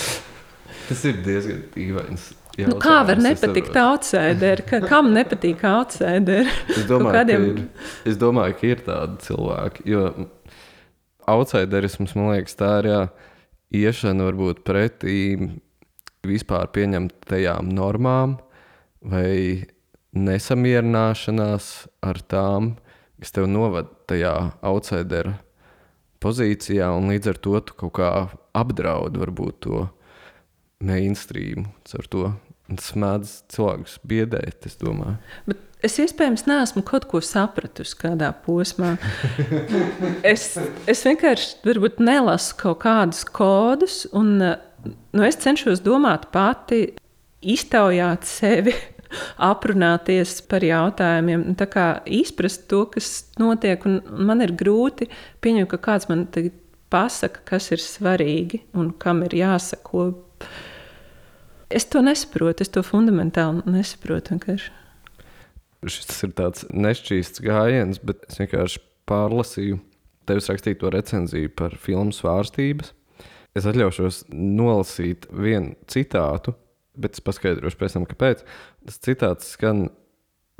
[0.86, 2.32] Tas ir diezgan dīvains.
[2.56, 4.62] Nu, kā var nepatikt outsider?
[4.86, 6.48] Kam nepatīk outsider?
[6.72, 7.42] Es domāju, kādiem...
[7.44, 9.84] ka ir, es domāju, ka ir tādi cilvēki.
[9.92, 10.06] Jo
[11.28, 13.00] outsiderisms, man liekas, tā ir jā,
[13.82, 15.18] iešana varbūt pretī
[16.26, 18.38] vispār pieņemtajām normām
[19.06, 19.66] vai
[20.16, 21.70] nesamierināšanās
[22.06, 22.74] ar tām,
[23.20, 24.34] kas tev novada tajā
[24.66, 25.34] outsider
[26.22, 28.10] pozīcijā, un līdz ar to tu kaut kā
[28.56, 29.84] apdraud varbūt to
[30.82, 31.70] mainstream.
[31.96, 32.32] Ar to
[32.66, 35.20] tas mēdz cilvēkus biedēt, es domāju.
[35.46, 38.96] Bet es iespējams neesmu kaut ko sapratusi kādā posmā.
[40.32, 40.48] es,
[40.88, 46.88] es vienkārši nelasu kaut kādus kodus, un nu, es cenšos domāt pati,
[47.46, 48.74] iztaujāt sevi.
[49.42, 53.84] Aprunāties par jautājumiem, tā kā izprast to, kas notiek.
[54.10, 55.10] Man ir grūti
[55.44, 56.26] pieņemt, ka kāds man
[56.92, 60.10] pasaka, kas ir svarīgi un kam ir jāsako
[61.70, 64.36] Es to nesaprotu, es to fundamentāli nesaprotu.
[64.36, 64.74] Vienkārši.
[65.90, 69.80] Šis ir tāds nešķīsts gājiens, bet es vienkārši pārlasīju
[70.26, 72.92] tevis rakstīto recenziju par filmu svārstības.
[73.56, 76.54] Es atļaušos nolasīt vienu citātu,
[77.00, 78.42] bet es paskaidrošu pēc tam, kāpēc.
[78.88, 79.88] Tas citāts skan,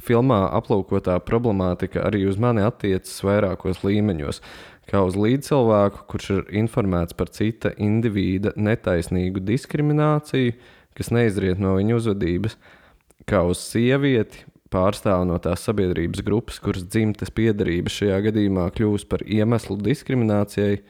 [0.03, 4.43] filmā aplūkotā problemātika arī uz mani attiecas vairākos līmeņos
[4.91, 10.55] kā uz līdzcilvēku, kurš ir informēts par cita indivīda netaisnīgu diskrimināciju,
[10.97, 12.57] kas neizriet no viņa uzvedības,
[13.29, 19.23] kā uz sievieti, pārstāv no tās sabiedrības grupas, kuras dzimtes piedarība šajā gadījumā kļūst par
[19.27, 20.81] iemeslu diskriminācijai,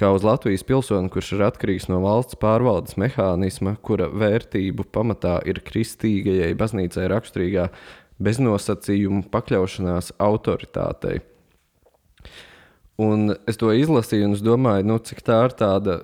[0.00, 5.62] kā uz Latvijas pilsoni, kurš ir atkarīgs no valsts pārvaldes mehānisma, kura vērtību pamatā ir
[5.66, 7.68] kristīgajai baznīcai raksturīgā
[8.22, 11.20] beznosacījumu pakļaušanās autoritātei.
[13.02, 16.00] Un es to izlasīju, un es domāju, nu, cik tā ir tāda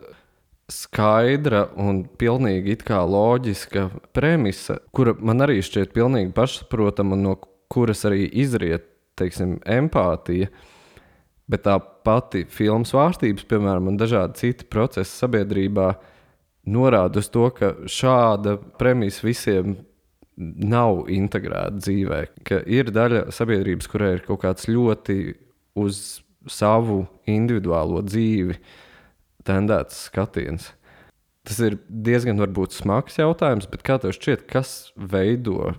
[0.68, 7.38] skaidra un pilnīgi loģiska premisa, kura man arī šķiet pilnīgi pašsaprotama, no
[7.72, 8.84] kuras arī izriet,
[9.16, 10.50] teiksim, empātija.
[11.48, 15.90] Bet tā pati filmas vārstības, piemēram, un dažādi citi procesi sabiedrībā
[16.68, 19.76] norāda uz to, ka šāda premisa visiem
[20.38, 22.22] nav integrēta dzīvē.
[22.46, 25.18] Ka ir daļa sabiedrības, kurai ir kaut kāds ļoti
[25.78, 28.56] uz savu individuālo dzīvi
[29.48, 30.72] tendēts skatiens.
[31.48, 35.74] Tas ir diezgan varbūt smags jautājums, bet kā tev šķiet, kas veido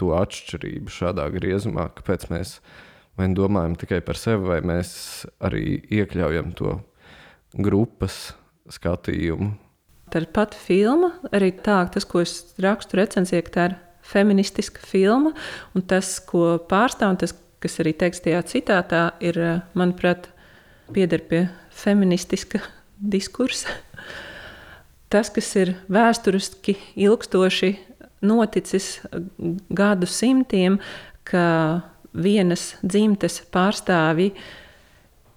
[0.00, 1.88] to atšķirību šādā griezumā?
[1.94, 2.58] Kāpēc mēs
[3.18, 4.90] vai domājam tikai par sevi, vai mēs
[5.44, 6.78] arī iekļaujam to
[7.54, 8.32] grupas
[8.72, 9.52] skatījumu?
[10.10, 15.32] Tā ir pati filma, arī tā, tas, ko es rakstu recenzijā, tā ir feministiska filma,
[15.74, 19.38] un tas, ko pārstāv, un tas, kas arī teikts tajā citātā, ir,
[19.78, 20.28] manuprāt,
[20.92, 22.60] pieder pie feministiska
[23.00, 23.72] diskursa.
[25.08, 27.72] Tas, kas ir vēsturiski ilgstoši
[28.24, 28.98] noticis
[29.70, 30.80] gadu simtiem,
[31.24, 31.44] ka
[32.14, 34.32] vienas dzimtes pārstāvji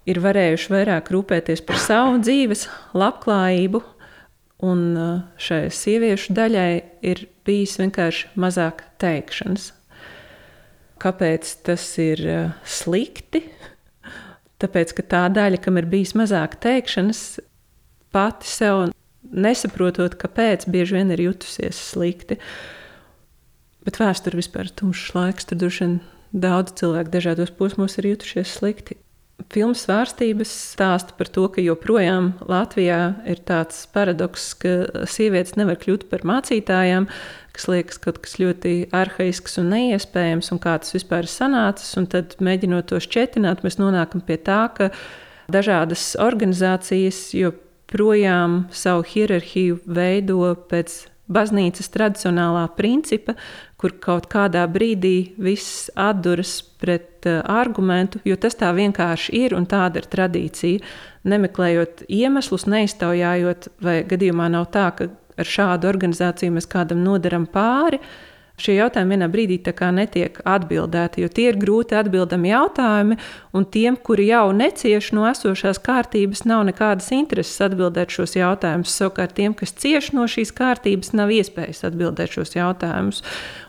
[0.08, 3.82] ir varējuši vairāk rūpēties par savu dzīves labklājību,
[4.68, 6.70] un uh, šai sieviešu daļai
[7.06, 9.72] ir bijis vienkārši mazāk teikšanas.
[10.98, 13.44] Kāpēc tas ir uh, slikti?
[14.58, 17.38] Tāpēc, ka tā daļa, kam ir bijis mazāk teikšanas,
[18.14, 18.88] pati sev
[19.22, 22.38] nesaprotot, kāpēc bieži vien ir jutusies slikti.
[23.86, 25.46] Bet vēsture vispār ir tumšs laiks.
[25.48, 25.94] Tur droši vien
[26.32, 28.98] daudz cilvēku dažādos posmos ir jutušies slikti.
[29.54, 32.98] Filmas svārstības stāsta par to, ka joprojām Latvijā
[33.30, 37.06] ir tāds paradoks, ka sievietes nevar kļūt par mācītājām,
[37.54, 41.94] kas liekas kaut kas ļoti arhaisks un neiespējams, un kā tas vispār ir sanācis.
[42.12, 44.90] Tad, mēģinot to šķietināt, mēs nonākam pie tā, ka
[45.54, 51.00] dažādas organizācijas joprojām projām savu hierarhiju veido pēc
[51.32, 53.34] baznīcas tradicionālā principa,
[53.78, 59.68] kur kaut kādā brīdī viss atduras pret uh, argumentu, jo tas tā vienkārši ir un
[59.68, 60.94] tāda ir tradīcija.
[61.28, 68.00] Nemeklējot iemeslus, neiztaujājot, vai gadījumā nav tā, ka ar šādu organizāciju mēs kādam nodaram pāri,
[68.00, 68.27] uh,
[68.62, 69.58] šie jautājumi vienā brīdī
[69.94, 73.18] netiek atbildēti, jo tie ir grūti atbildami jautājumi,
[73.54, 78.94] un tiem, kuri jau necieš no esošās kārtības, nav nekādas intereses atbildēt šos jautājumus.
[78.94, 83.22] Savukārt tiem, kas cieš no šīs kārtības, nav iespējas atbildēt šos jautājumus.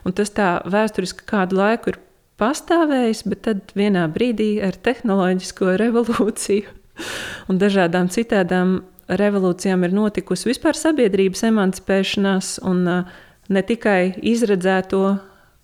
[0.05, 2.01] Un tas tā vēsturiski kādu laiku ir
[2.39, 6.77] pastāvējis, bet tad vienā brīdī ar tehnoloģisko revolūciju
[7.49, 12.59] un dažādām citādām revolūcijām ir notikusi vispār sabiedrības emancipēšanās.
[12.69, 13.17] Un, uh,
[13.49, 15.03] ne tikai izredzēto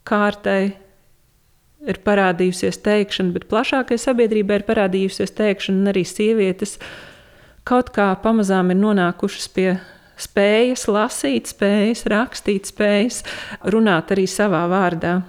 [0.06, 0.76] kārtai
[1.86, 6.80] ir parādījusies teikšana, bet plašākai sabiedrībai ir parādījusies teikšana, un arī sievietes
[7.66, 9.70] kaut kā pamazām ir nonākušas pie
[10.22, 13.22] spējas lasīt, spējas rakstīt, spējas
[13.74, 15.20] runāt arī savā vārdā.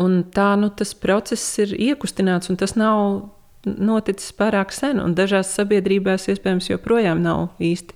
[0.00, 3.30] Un tā nu, tas process ir iekustināts, un tas nav
[3.64, 7.94] noticis pārāk sen, un dažās sabiedrībās iespējams joprojām nav īsti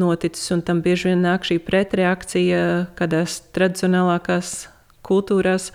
[0.00, 2.60] noticis, un tam bieži vien nāk šī pretreakcija
[2.98, 4.68] kādās tradicionālākās
[5.06, 5.72] kultūrās.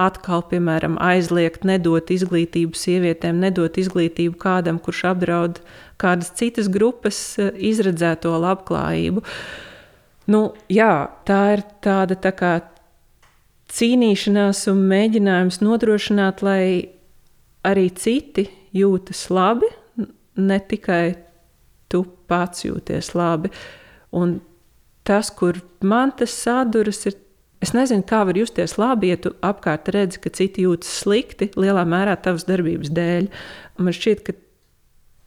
[0.00, 5.60] Atkal, piemēram, aizliegt, nedot izglītību sievietēm, nedot izglītību kādam, kurš apdraud
[6.00, 9.22] kādas citas grupas eh, izredzēto labklājību.
[10.32, 10.94] Nu, jā,
[11.28, 12.54] tā ir tāda tā kā
[13.72, 16.64] cīnīšanās un mēģinājums nodrošināt, lai
[17.66, 19.68] arī citi jūtas labi,
[20.40, 21.04] ne tikai
[22.32, 23.52] pats jūties labi.
[24.16, 24.40] Un
[25.04, 27.18] tas, kur man tas saduras, ir.
[27.62, 31.84] Es nezinu, kā var justies labi, ja tu apkārt redzi, ka citi jūtas slikti, lielā
[31.86, 33.28] mērā tavas darbības dēļ.
[33.78, 34.34] Un man šķiet, ka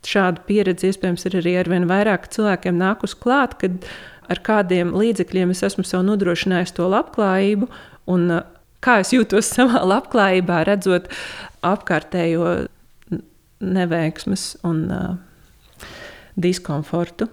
[0.06, 3.88] šāda pieredze iespējams ir arī ar vien vairāk cilvēkiem nākus klāt, kad
[4.28, 7.70] ar kādiem līdzekļiem es esmu sev nodrošinājis to labklājību.
[8.12, 8.28] Un,
[8.84, 11.08] kā es jūtos savā labklājībā, redzot
[11.66, 12.56] apkārtējo
[13.66, 15.14] neveiksmes un uh,
[16.36, 17.28] diskomfortu.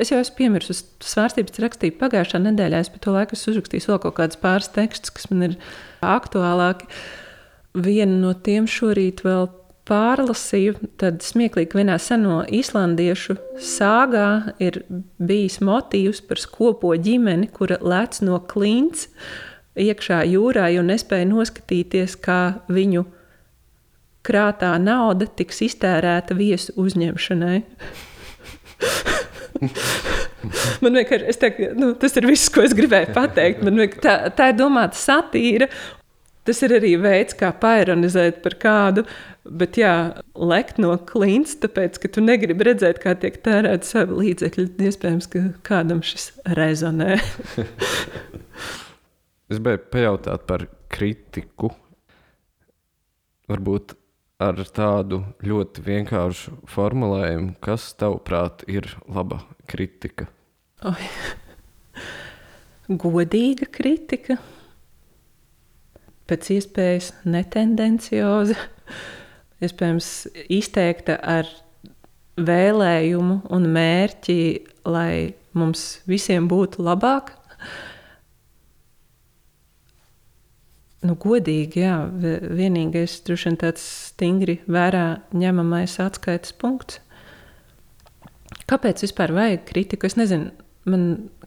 [0.00, 2.80] Es jau esmu piemirsis, svārstības rakstīju pagājušā nedēļā.
[2.82, 5.54] Es par to laiku esmu uzrakstījis vēl kaut kādus pāris tekstus, kas man ir
[6.02, 6.88] aktuālāki.
[7.76, 9.46] Vienu no tiem šorīt vēl
[9.86, 10.76] pārlasīju.
[11.00, 14.82] Tad smieklīgi, vienā seno islandiešu sāgā ir
[15.22, 19.06] bijis motīvs par skopo ģimeni, kura lec no klints
[19.76, 22.40] iekšā jūrā, jo nespēja noskatīties, kā
[22.72, 23.04] viņu
[24.26, 27.60] krātā nauda tiks iztērēta viesu uzņemšanai.
[30.84, 33.62] Man vienkārši teiktu, nu, tas ir viss, ko es gribēju pateikt.
[34.04, 35.70] Tā, tā ir domāta satīra.
[36.46, 39.02] Tas ir arī veids, kā paironizēt par kādu,
[39.42, 39.94] bet jā,
[40.38, 44.68] lekt no klints, tāpēc, ka tu negribi redzēt, kā tiek tērēta savi līdzekļi.
[44.86, 47.16] Iespējams, ka kādam šis rezonē.
[49.50, 51.72] es gribēju pajautāt par kritiku.
[53.50, 53.96] Varbūt
[54.42, 60.28] ar tādu ļoti vienkāršu formulējumu, kas tavuprāt ir laba kritika?
[60.84, 61.08] Oi.
[62.86, 64.36] Godīga kritika,
[66.30, 68.58] pēc iespējas netendencioza,
[69.64, 70.10] iespējams,
[70.52, 71.48] izteikta ar
[72.36, 74.38] vēlējumu un mērķi,
[74.86, 77.32] lai mums visiem būtu labāk.
[81.06, 81.96] Nu, godīgi, jā,
[82.56, 87.02] vienīgais droši vien tāds stingri vērā ņemamais atskaites punkts.
[88.66, 90.08] Kāpēc vispār vajag kritiku?
[90.08, 90.50] Es nezinu,
[90.90, 91.04] man,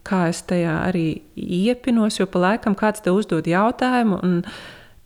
[0.07, 4.37] kā es tajā arī iepinos, jo pa laikam kāds te uzdod jautājumu, un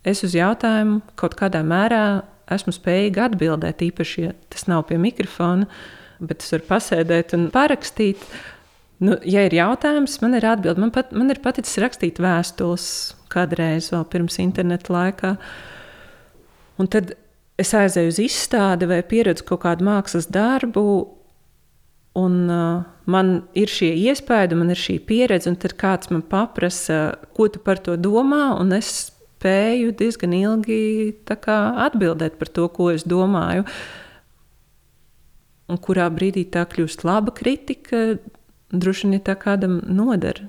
[0.06, 2.04] es uz jautājumu kaut kādā mērā
[2.54, 5.66] esmu spējīga atbildēt, īpaši, ja tas nav pie mikrofona,
[6.22, 8.22] bet es varu pasēdēt un parakstīt.
[9.04, 10.80] Nu, ja ir jautājums, man ir atbilde.
[10.80, 12.86] Man, pat, man ir paticis rakstīt vēstules
[13.34, 15.34] kādreiz, vēl pirms interneta laikā.
[16.80, 17.14] Un tad
[17.60, 20.84] es aizēju uz izstādi vai pieredzu kaut kādu mākslas darbu.
[22.14, 27.16] Un uh, man ir šie iespaidi, man ir šī pieredze, un tad kāds man paprasa,
[27.34, 28.52] ko tu par to domā.
[28.60, 28.92] Un es
[29.44, 30.78] spēju diezgan ilgi
[31.26, 33.66] atbildēt par to, ko es domāju.
[35.68, 38.16] Un kurā brīdī tā kļūst laba kritika,
[38.70, 40.44] droši vien tā kādam noder.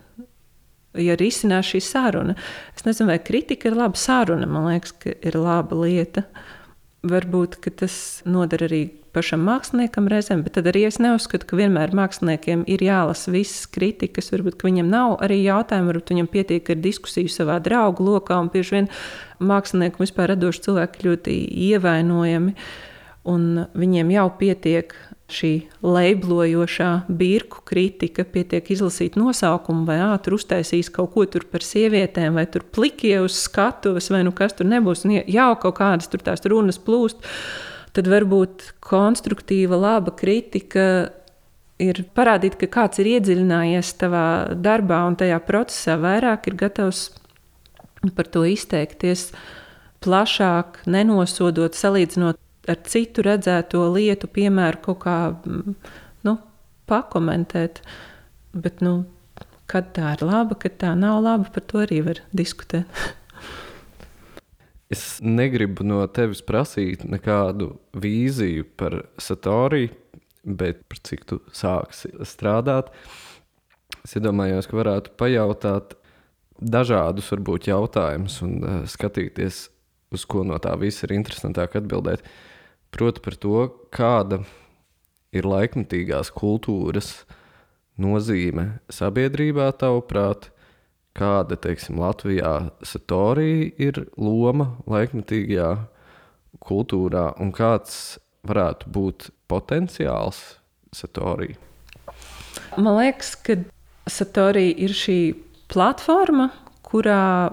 [1.02, 2.36] Ja risinās šī saruna,
[2.76, 4.48] es nezinu, vai kritika ir laba saruna.
[4.50, 6.26] Man liekas, ka ir laba lieta.
[7.06, 8.86] Varbūt tas noder arī
[9.16, 14.32] pašam māksliniekam reizēm, bet tad arī es neuzskatu, ka vienmēr māksliniekiem ir jālasa visas kritikas.
[14.34, 18.80] Varbūt viņam nav arī jautājumu, varbūt viņam pietiek ar diskusiju savā draugu lokā, un bieži
[18.80, 18.89] vien
[19.39, 21.38] mākslinieki vispār radoši cilvēki ļoti
[21.70, 22.56] ievainojami.
[23.26, 24.93] Un viņiem jau pietiek
[25.32, 25.51] šī
[25.82, 32.61] leiblojošā birku kritika, pietiek izlasīt nosaukumu, vai ātri uztaisīs kaut ko par sievietēm, vai tur
[32.61, 36.78] plikie uz skatuves, vai nu kas tur nebūs, un jau kaut kādas tur tās runas
[36.78, 37.26] plūst,
[37.97, 41.09] tad varbūt konstruktīva, laba kritika
[41.82, 47.09] ir parādīt, ka kāds ir iedziļinājies tavā darbā un tajā procesā, vairāk ir gatavs
[48.15, 49.32] par to izteikties
[50.05, 52.38] plašāk, nenosodot, salīdzinot
[52.72, 55.76] ar citu redzēto lietu, piemēru kaut kā mm,
[56.28, 56.38] nu,
[56.89, 57.82] pakomentēt.
[58.55, 59.03] Bet, nu,
[59.72, 62.88] kad tā ir laba, kad tā nav laba, par to arī var diskutēt.
[64.93, 69.93] es negribu no tevis prasīt nekādu vīziju par satoriju,
[70.45, 72.91] bet par cik tu sāksi strādāt.
[74.05, 75.95] Es iedomājos, ka varētu pajautāt
[76.61, 79.66] dažādus varbūt, jautājumus un uh, skatīties,
[80.13, 82.22] uz ko no tā visa ir interesantāk atbildēt.
[82.22, 82.55] Uh,
[82.96, 84.38] Proti par to, kāda
[85.36, 87.26] ir laikmatīgās kultūras
[88.00, 90.48] nozīme sabiedrībā, tavuprāt,
[91.16, 95.74] kāda, teiksim, Latvijā satorija ir loma laikmatīgajā
[96.64, 98.18] kultūrā un kāds
[98.48, 100.39] varētu būt potenciāls
[100.96, 101.60] satorija?
[102.80, 103.58] Man liekas, ka
[104.08, 105.20] satorija ir šī
[105.72, 106.48] platforma,
[106.88, 107.52] kurā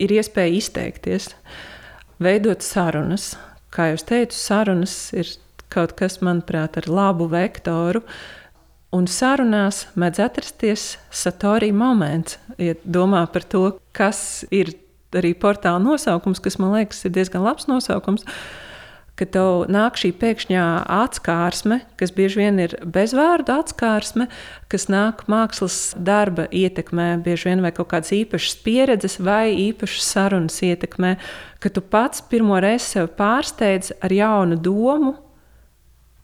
[0.00, 1.34] ir iespēja izteikties,
[2.24, 3.34] veidot sarunas,
[3.76, 5.30] kā jau teicu, sarunas ir
[5.72, 8.02] kaut kas, manuprāt, ar labu vektoru.
[8.96, 13.66] Un sarunās mēdz atrasties satorija moments, ja domā par to,
[13.96, 14.72] kas ir
[15.16, 18.24] arī portāla nosaukums, kas man liekas ir diezgan labs nosaukums.
[18.24, 18.66] Uh,
[19.16, 24.28] ka tev nāk šī pēkšņā atskārsme, kas bieži vien ir bezvārdu atskārsme,
[24.72, 30.60] kas nāk mākslas darba ietekmē, bieži vien vai kaut kādas īpašas pieredzes vai īpašas sarunas
[30.60, 31.16] ietekmē,
[31.64, 35.16] ka tu pats pirmo reizi sev pārsteidz ar jaunu domu,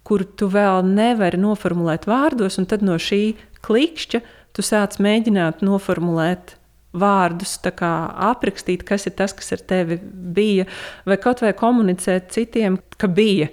[0.04, 3.22] kuru tu vēl nevari noformulēt vārdos, un tad no šī
[3.64, 4.20] klikšķa
[4.52, 6.58] tu sāc mēģināt noformulēt
[6.92, 10.66] vārdus aprakstīt, kas ir tas, kas ar tevi bija,
[11.08, 13.48] vai kaut vai komunicēt citiem, ka bija.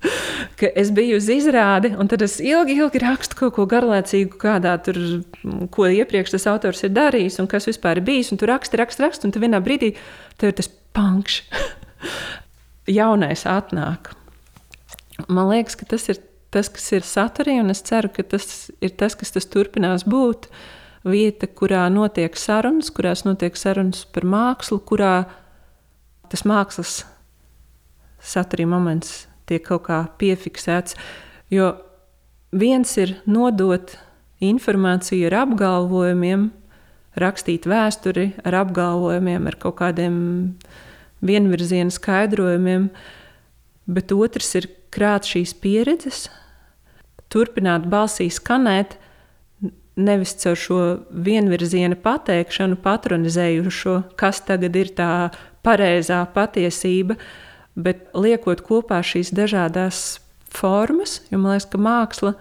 [0.58, 4.74] ka es biju uz izrādi, un tad es ilgi, ilgi rakstu kaut ko garlaicīgu, kādā
[4.82, 4.98] tur,
[5.70, 8.32] ko iepriekš tas autors ir darījis, un kas vispār ir bijis.
[8.32, 9.92] Un tu raksti, raksti, raksti, un tad vienā brīdī
[10.40, 11.68] tev ir tas pankšs.
[12.98, 14.14] Jaunais atnāk.
[15.28, 16.18] Man liekas, ka tas ir
[16.50, 20.48] tas, kas ir saturī, un es ceru, ka tas ir tas, kas tas turpinās būt.
[20.48, 25.14] Uh, vieta, kurā notiek sarunas, kurās notiek sarunas par mākslu, kurā
[26.30, 27.00] tas mākslas
[28.20, 30.96] satura moments tiek kaut kā piefiksēts.
[31.50, 31.72] Jo
[32.52, 33.96] viens ir nodot
[34.44, 36.50] informāciju ar apgalvojumiem,
[37.20, 40.14] rakstīt vēsturi ar apgalvojumiem, ar kaut kādiem
[41.26, 42.88] vienvirziena skaidrojumiem,
[43.90, 46.28] bet otrs ir krāt šīs pieredzes,
[47.30, 48.96] turpināt balsī skanēt
[49.96, 50.80] nevis caur šo
[51.10, 55.30] vienvirziena pateikšanu, patronizējušo, kas tagad ir tā
[55.66, 57.16] pareizā patiesība,
[57.76, 60.20] bet liekot kopā šīs dažādas
[60.50, 62.34] formas, jo man liekas, ka māksla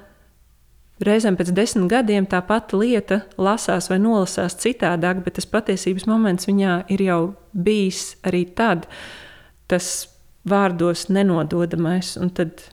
[1.06, 6.50] reizēm pēc desmit gadiem tā pati lieta lasās vai nolasās citādāk, bet tas patiesības moments
[6.50, 7.22] viņā ir jau
[7.54, 8.88] bijis arī tad,
[9.70, 10.10] tas
[10.50, 12.16] vārdos nenododamais.
[12.20, 12.64] Un tad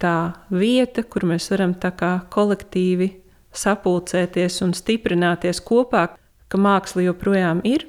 [0.00, 3.10] tā vieta, kur mēs varam tā kā kolektīvi
[3.56, 6.06] sapulcēties un stiprināties kopā,
[6.50, 7.86] ka māksla joprojām ir,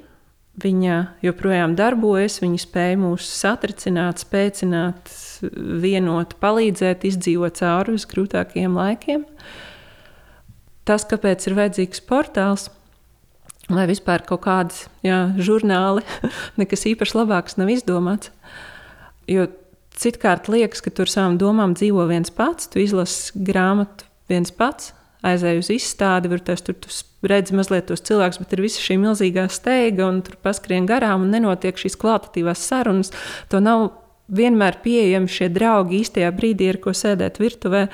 [0.62, 5.14] viņa joprojām darbojas, viņa spēja mūs satricināt, spēcināt,
[5.82, 9.26] vienot, palīdzēt izdzīvot cauri visgrūtākajiem laikiem.
[10.86, 12.68] Tas, kāpēc ir vajadzīgs portāls,
[13.72, 16.04] vai vispār kaut kādi jā, žurnāli,
[16.62, 18.34] nekas īpaši labāks nav izdomāts.
[19.30, 19.48] Jo
[20.02, 24.92] citkārt liekas, ka tur savām domām dzīvo viens pats, tu izlasi grāmatu viens pats,
[25.26, 26.78] aizēju uz izstādi, var tas tur
[27.28, 31.36] redzi mazliet tos cilvēkus, bet ir visa šī milzīgā steiga, un tur paskrien garām, un
[31.36, 33.14] nenotiek šīs kvalitatīvās sarunas.
[33.54, 33.90] To nav
[34.32, 37.88] vienmēr pieejami šie draugi īstajā brīdī, ar ko sēdēt virtuvē.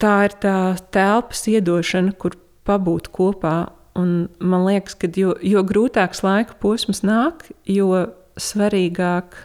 [0.00, 0.58] Tā ir tā
[0.92, 2.36] telpas iedošana, kur
[2.68, 3.56] pabūt kopā.
[3.96, 8.04] Un man liekas, ka jo, jo grūtāks laika posms nāk, jo
[8.36, 9.38] svarīgāk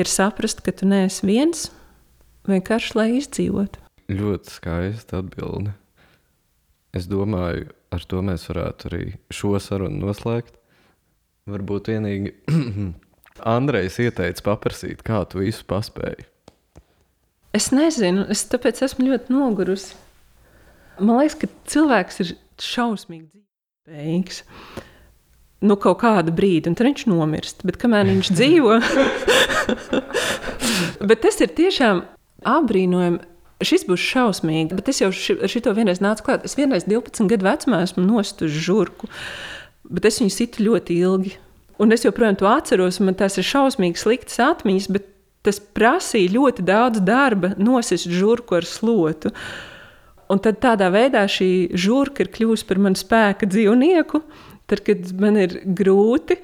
[0.00, 1.68] ir saprast, ka tu neesi viens,
[2.50, 3.78] vienkārši lai izdzīvotu.
[4.10, 5.76] Ļoti skaista atbilde.
[6.92, 10.58] Es domāju, ar to mēs varētu arī šo sarunu noslēgt.
[11.50, 12.34] Varbūt vienīgi
[13.56, 16.26] Andrejs ieteica paprasīt, kā tu visu paspēji.
[17.56, 19.96] Es nezinu, es tāpēc esmu ļoti nogurusi.
[21.00, 23.42] Man liekas, ka cilvēks ir šausmīgi
[23.88, 24.42] dzīvības.
[25.62, 27.64] Nu, kaut kādu brīdi, un tad viņš nomirst.
[27.66, 28.78] Bet kamēr viņš dzīvo,
[31.08, 32.04] bet tas ir tiešām
[32.52, 33.31] apbrīnojami
[33.66, 36.44] Šis būs šausmīgi, bet es jau ši, ar šo vienreiz nācu klāt.
[36.48, 39.10] Es vienreiz 12 gadu vecumā esmu nostuši žurku,
[39.88, 41.34] bet es viņu situ ļoti ilgi.
[41.82, 45.08] Un es joprojām to atceros, man tas ir šausmīgi sliktas atmiņas, bet
[45.42, 49.32] tas prasīja ļoti daudz darba nosist žurku ar slotu.
[50.30, 54.22] Un tad tādā veidā šī žurka ir kļuvusi par manu spēka dzīvnieku.
[54.70, 56.38] Tad, kad man ir grūti,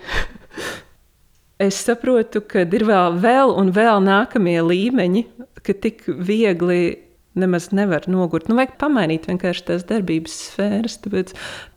[1.68, 5.24] es saprotu, ka ir vēl, vēl un vēl nākamie līmeņi,
[5.64, 7.07] ka tik viegli
[7.40, 8.48] nemaz nevar nogurt.
[8.50, 10.98] Nu, vajag pamainīt vienkārši tās darbības sfēras.
[11.04, 11.34] Tāpēc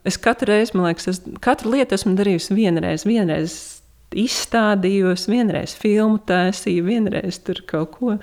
[0.08, 3.06] es katru reizi, man liekas, es katru lietu esmu darījusi vienreiz.
[3.08, 3.60] vienreiz
[4.18, 8.18] izstādījos, vienreiz filmu taisīju, vienreiz tur kaut ko,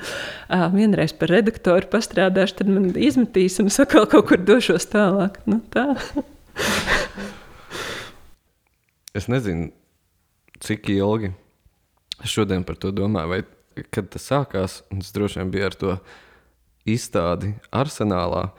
[0.75, 5.39] vienreiz par redaktoru pastrādāšu, tad man izmetīs un es atkal kaut kur došos tālāk.
[5.49, 5.87] Nu, tā.
[9.17, 9.71] es nezinu,
[10.63, 11.33] cik ilgi
[12.23, 15.95] es šodien par to domāju, vai kad tas sākās, tas droši vien bija ar to
[16.95, 18.49] izstādi arsenālā.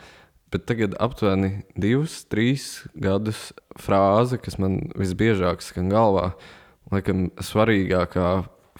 [0.50, 6.32] Bet tagad aptuveni divus, trīs gadus frāze, kas man visbiežāk skan galvā,
[6.90, 8.30] laikam svarīgākā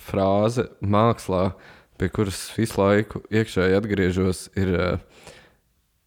[0.01, 1.53] frāze mākslā,
[2.01, 5.25] pie kuras visu laiku iekšēji atgriežos, ir uh,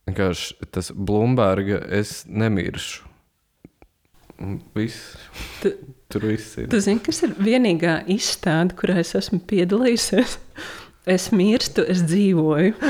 [0.09, 3.09] vienkārši tas Blūmberga es nemiršu.
[4.75, 5.13] Viss.
[5.61, 5.71] Tu,
[6.13, 6.67] Tur viss ir.
[6.69, 10.35] Tu zini, kas ir vienīgā izstāde, kurā es esmu piedalījusies?
[11.03, 12.73] Es mirstu, es dzīvoju.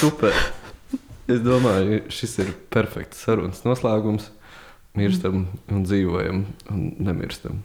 [0.00, 0.34] Super.
[1.30, 4.28] Es domāju, šis ir perfekts sarunas noslēgums.
[4.98, 6.42] Mirstam un dzīvojam
[6.74, 7.60] un nemirstam.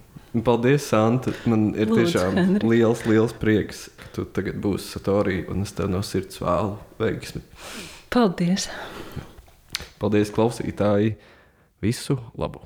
[0.46, 1.32] Paldies, Santa.
[1.50, 2.70] Man ir Lūdzu, tiešām Henri.
[2.70, 7.42] liels, liels prieks, ka tu tagad būsi Satorija un es tev no sirds vēlu veiksmi.
[8.14, 8.68] Paldies!
[10.00, 11.16] Paldies, klausītāji!
[11.84, 12.65] Visu labu!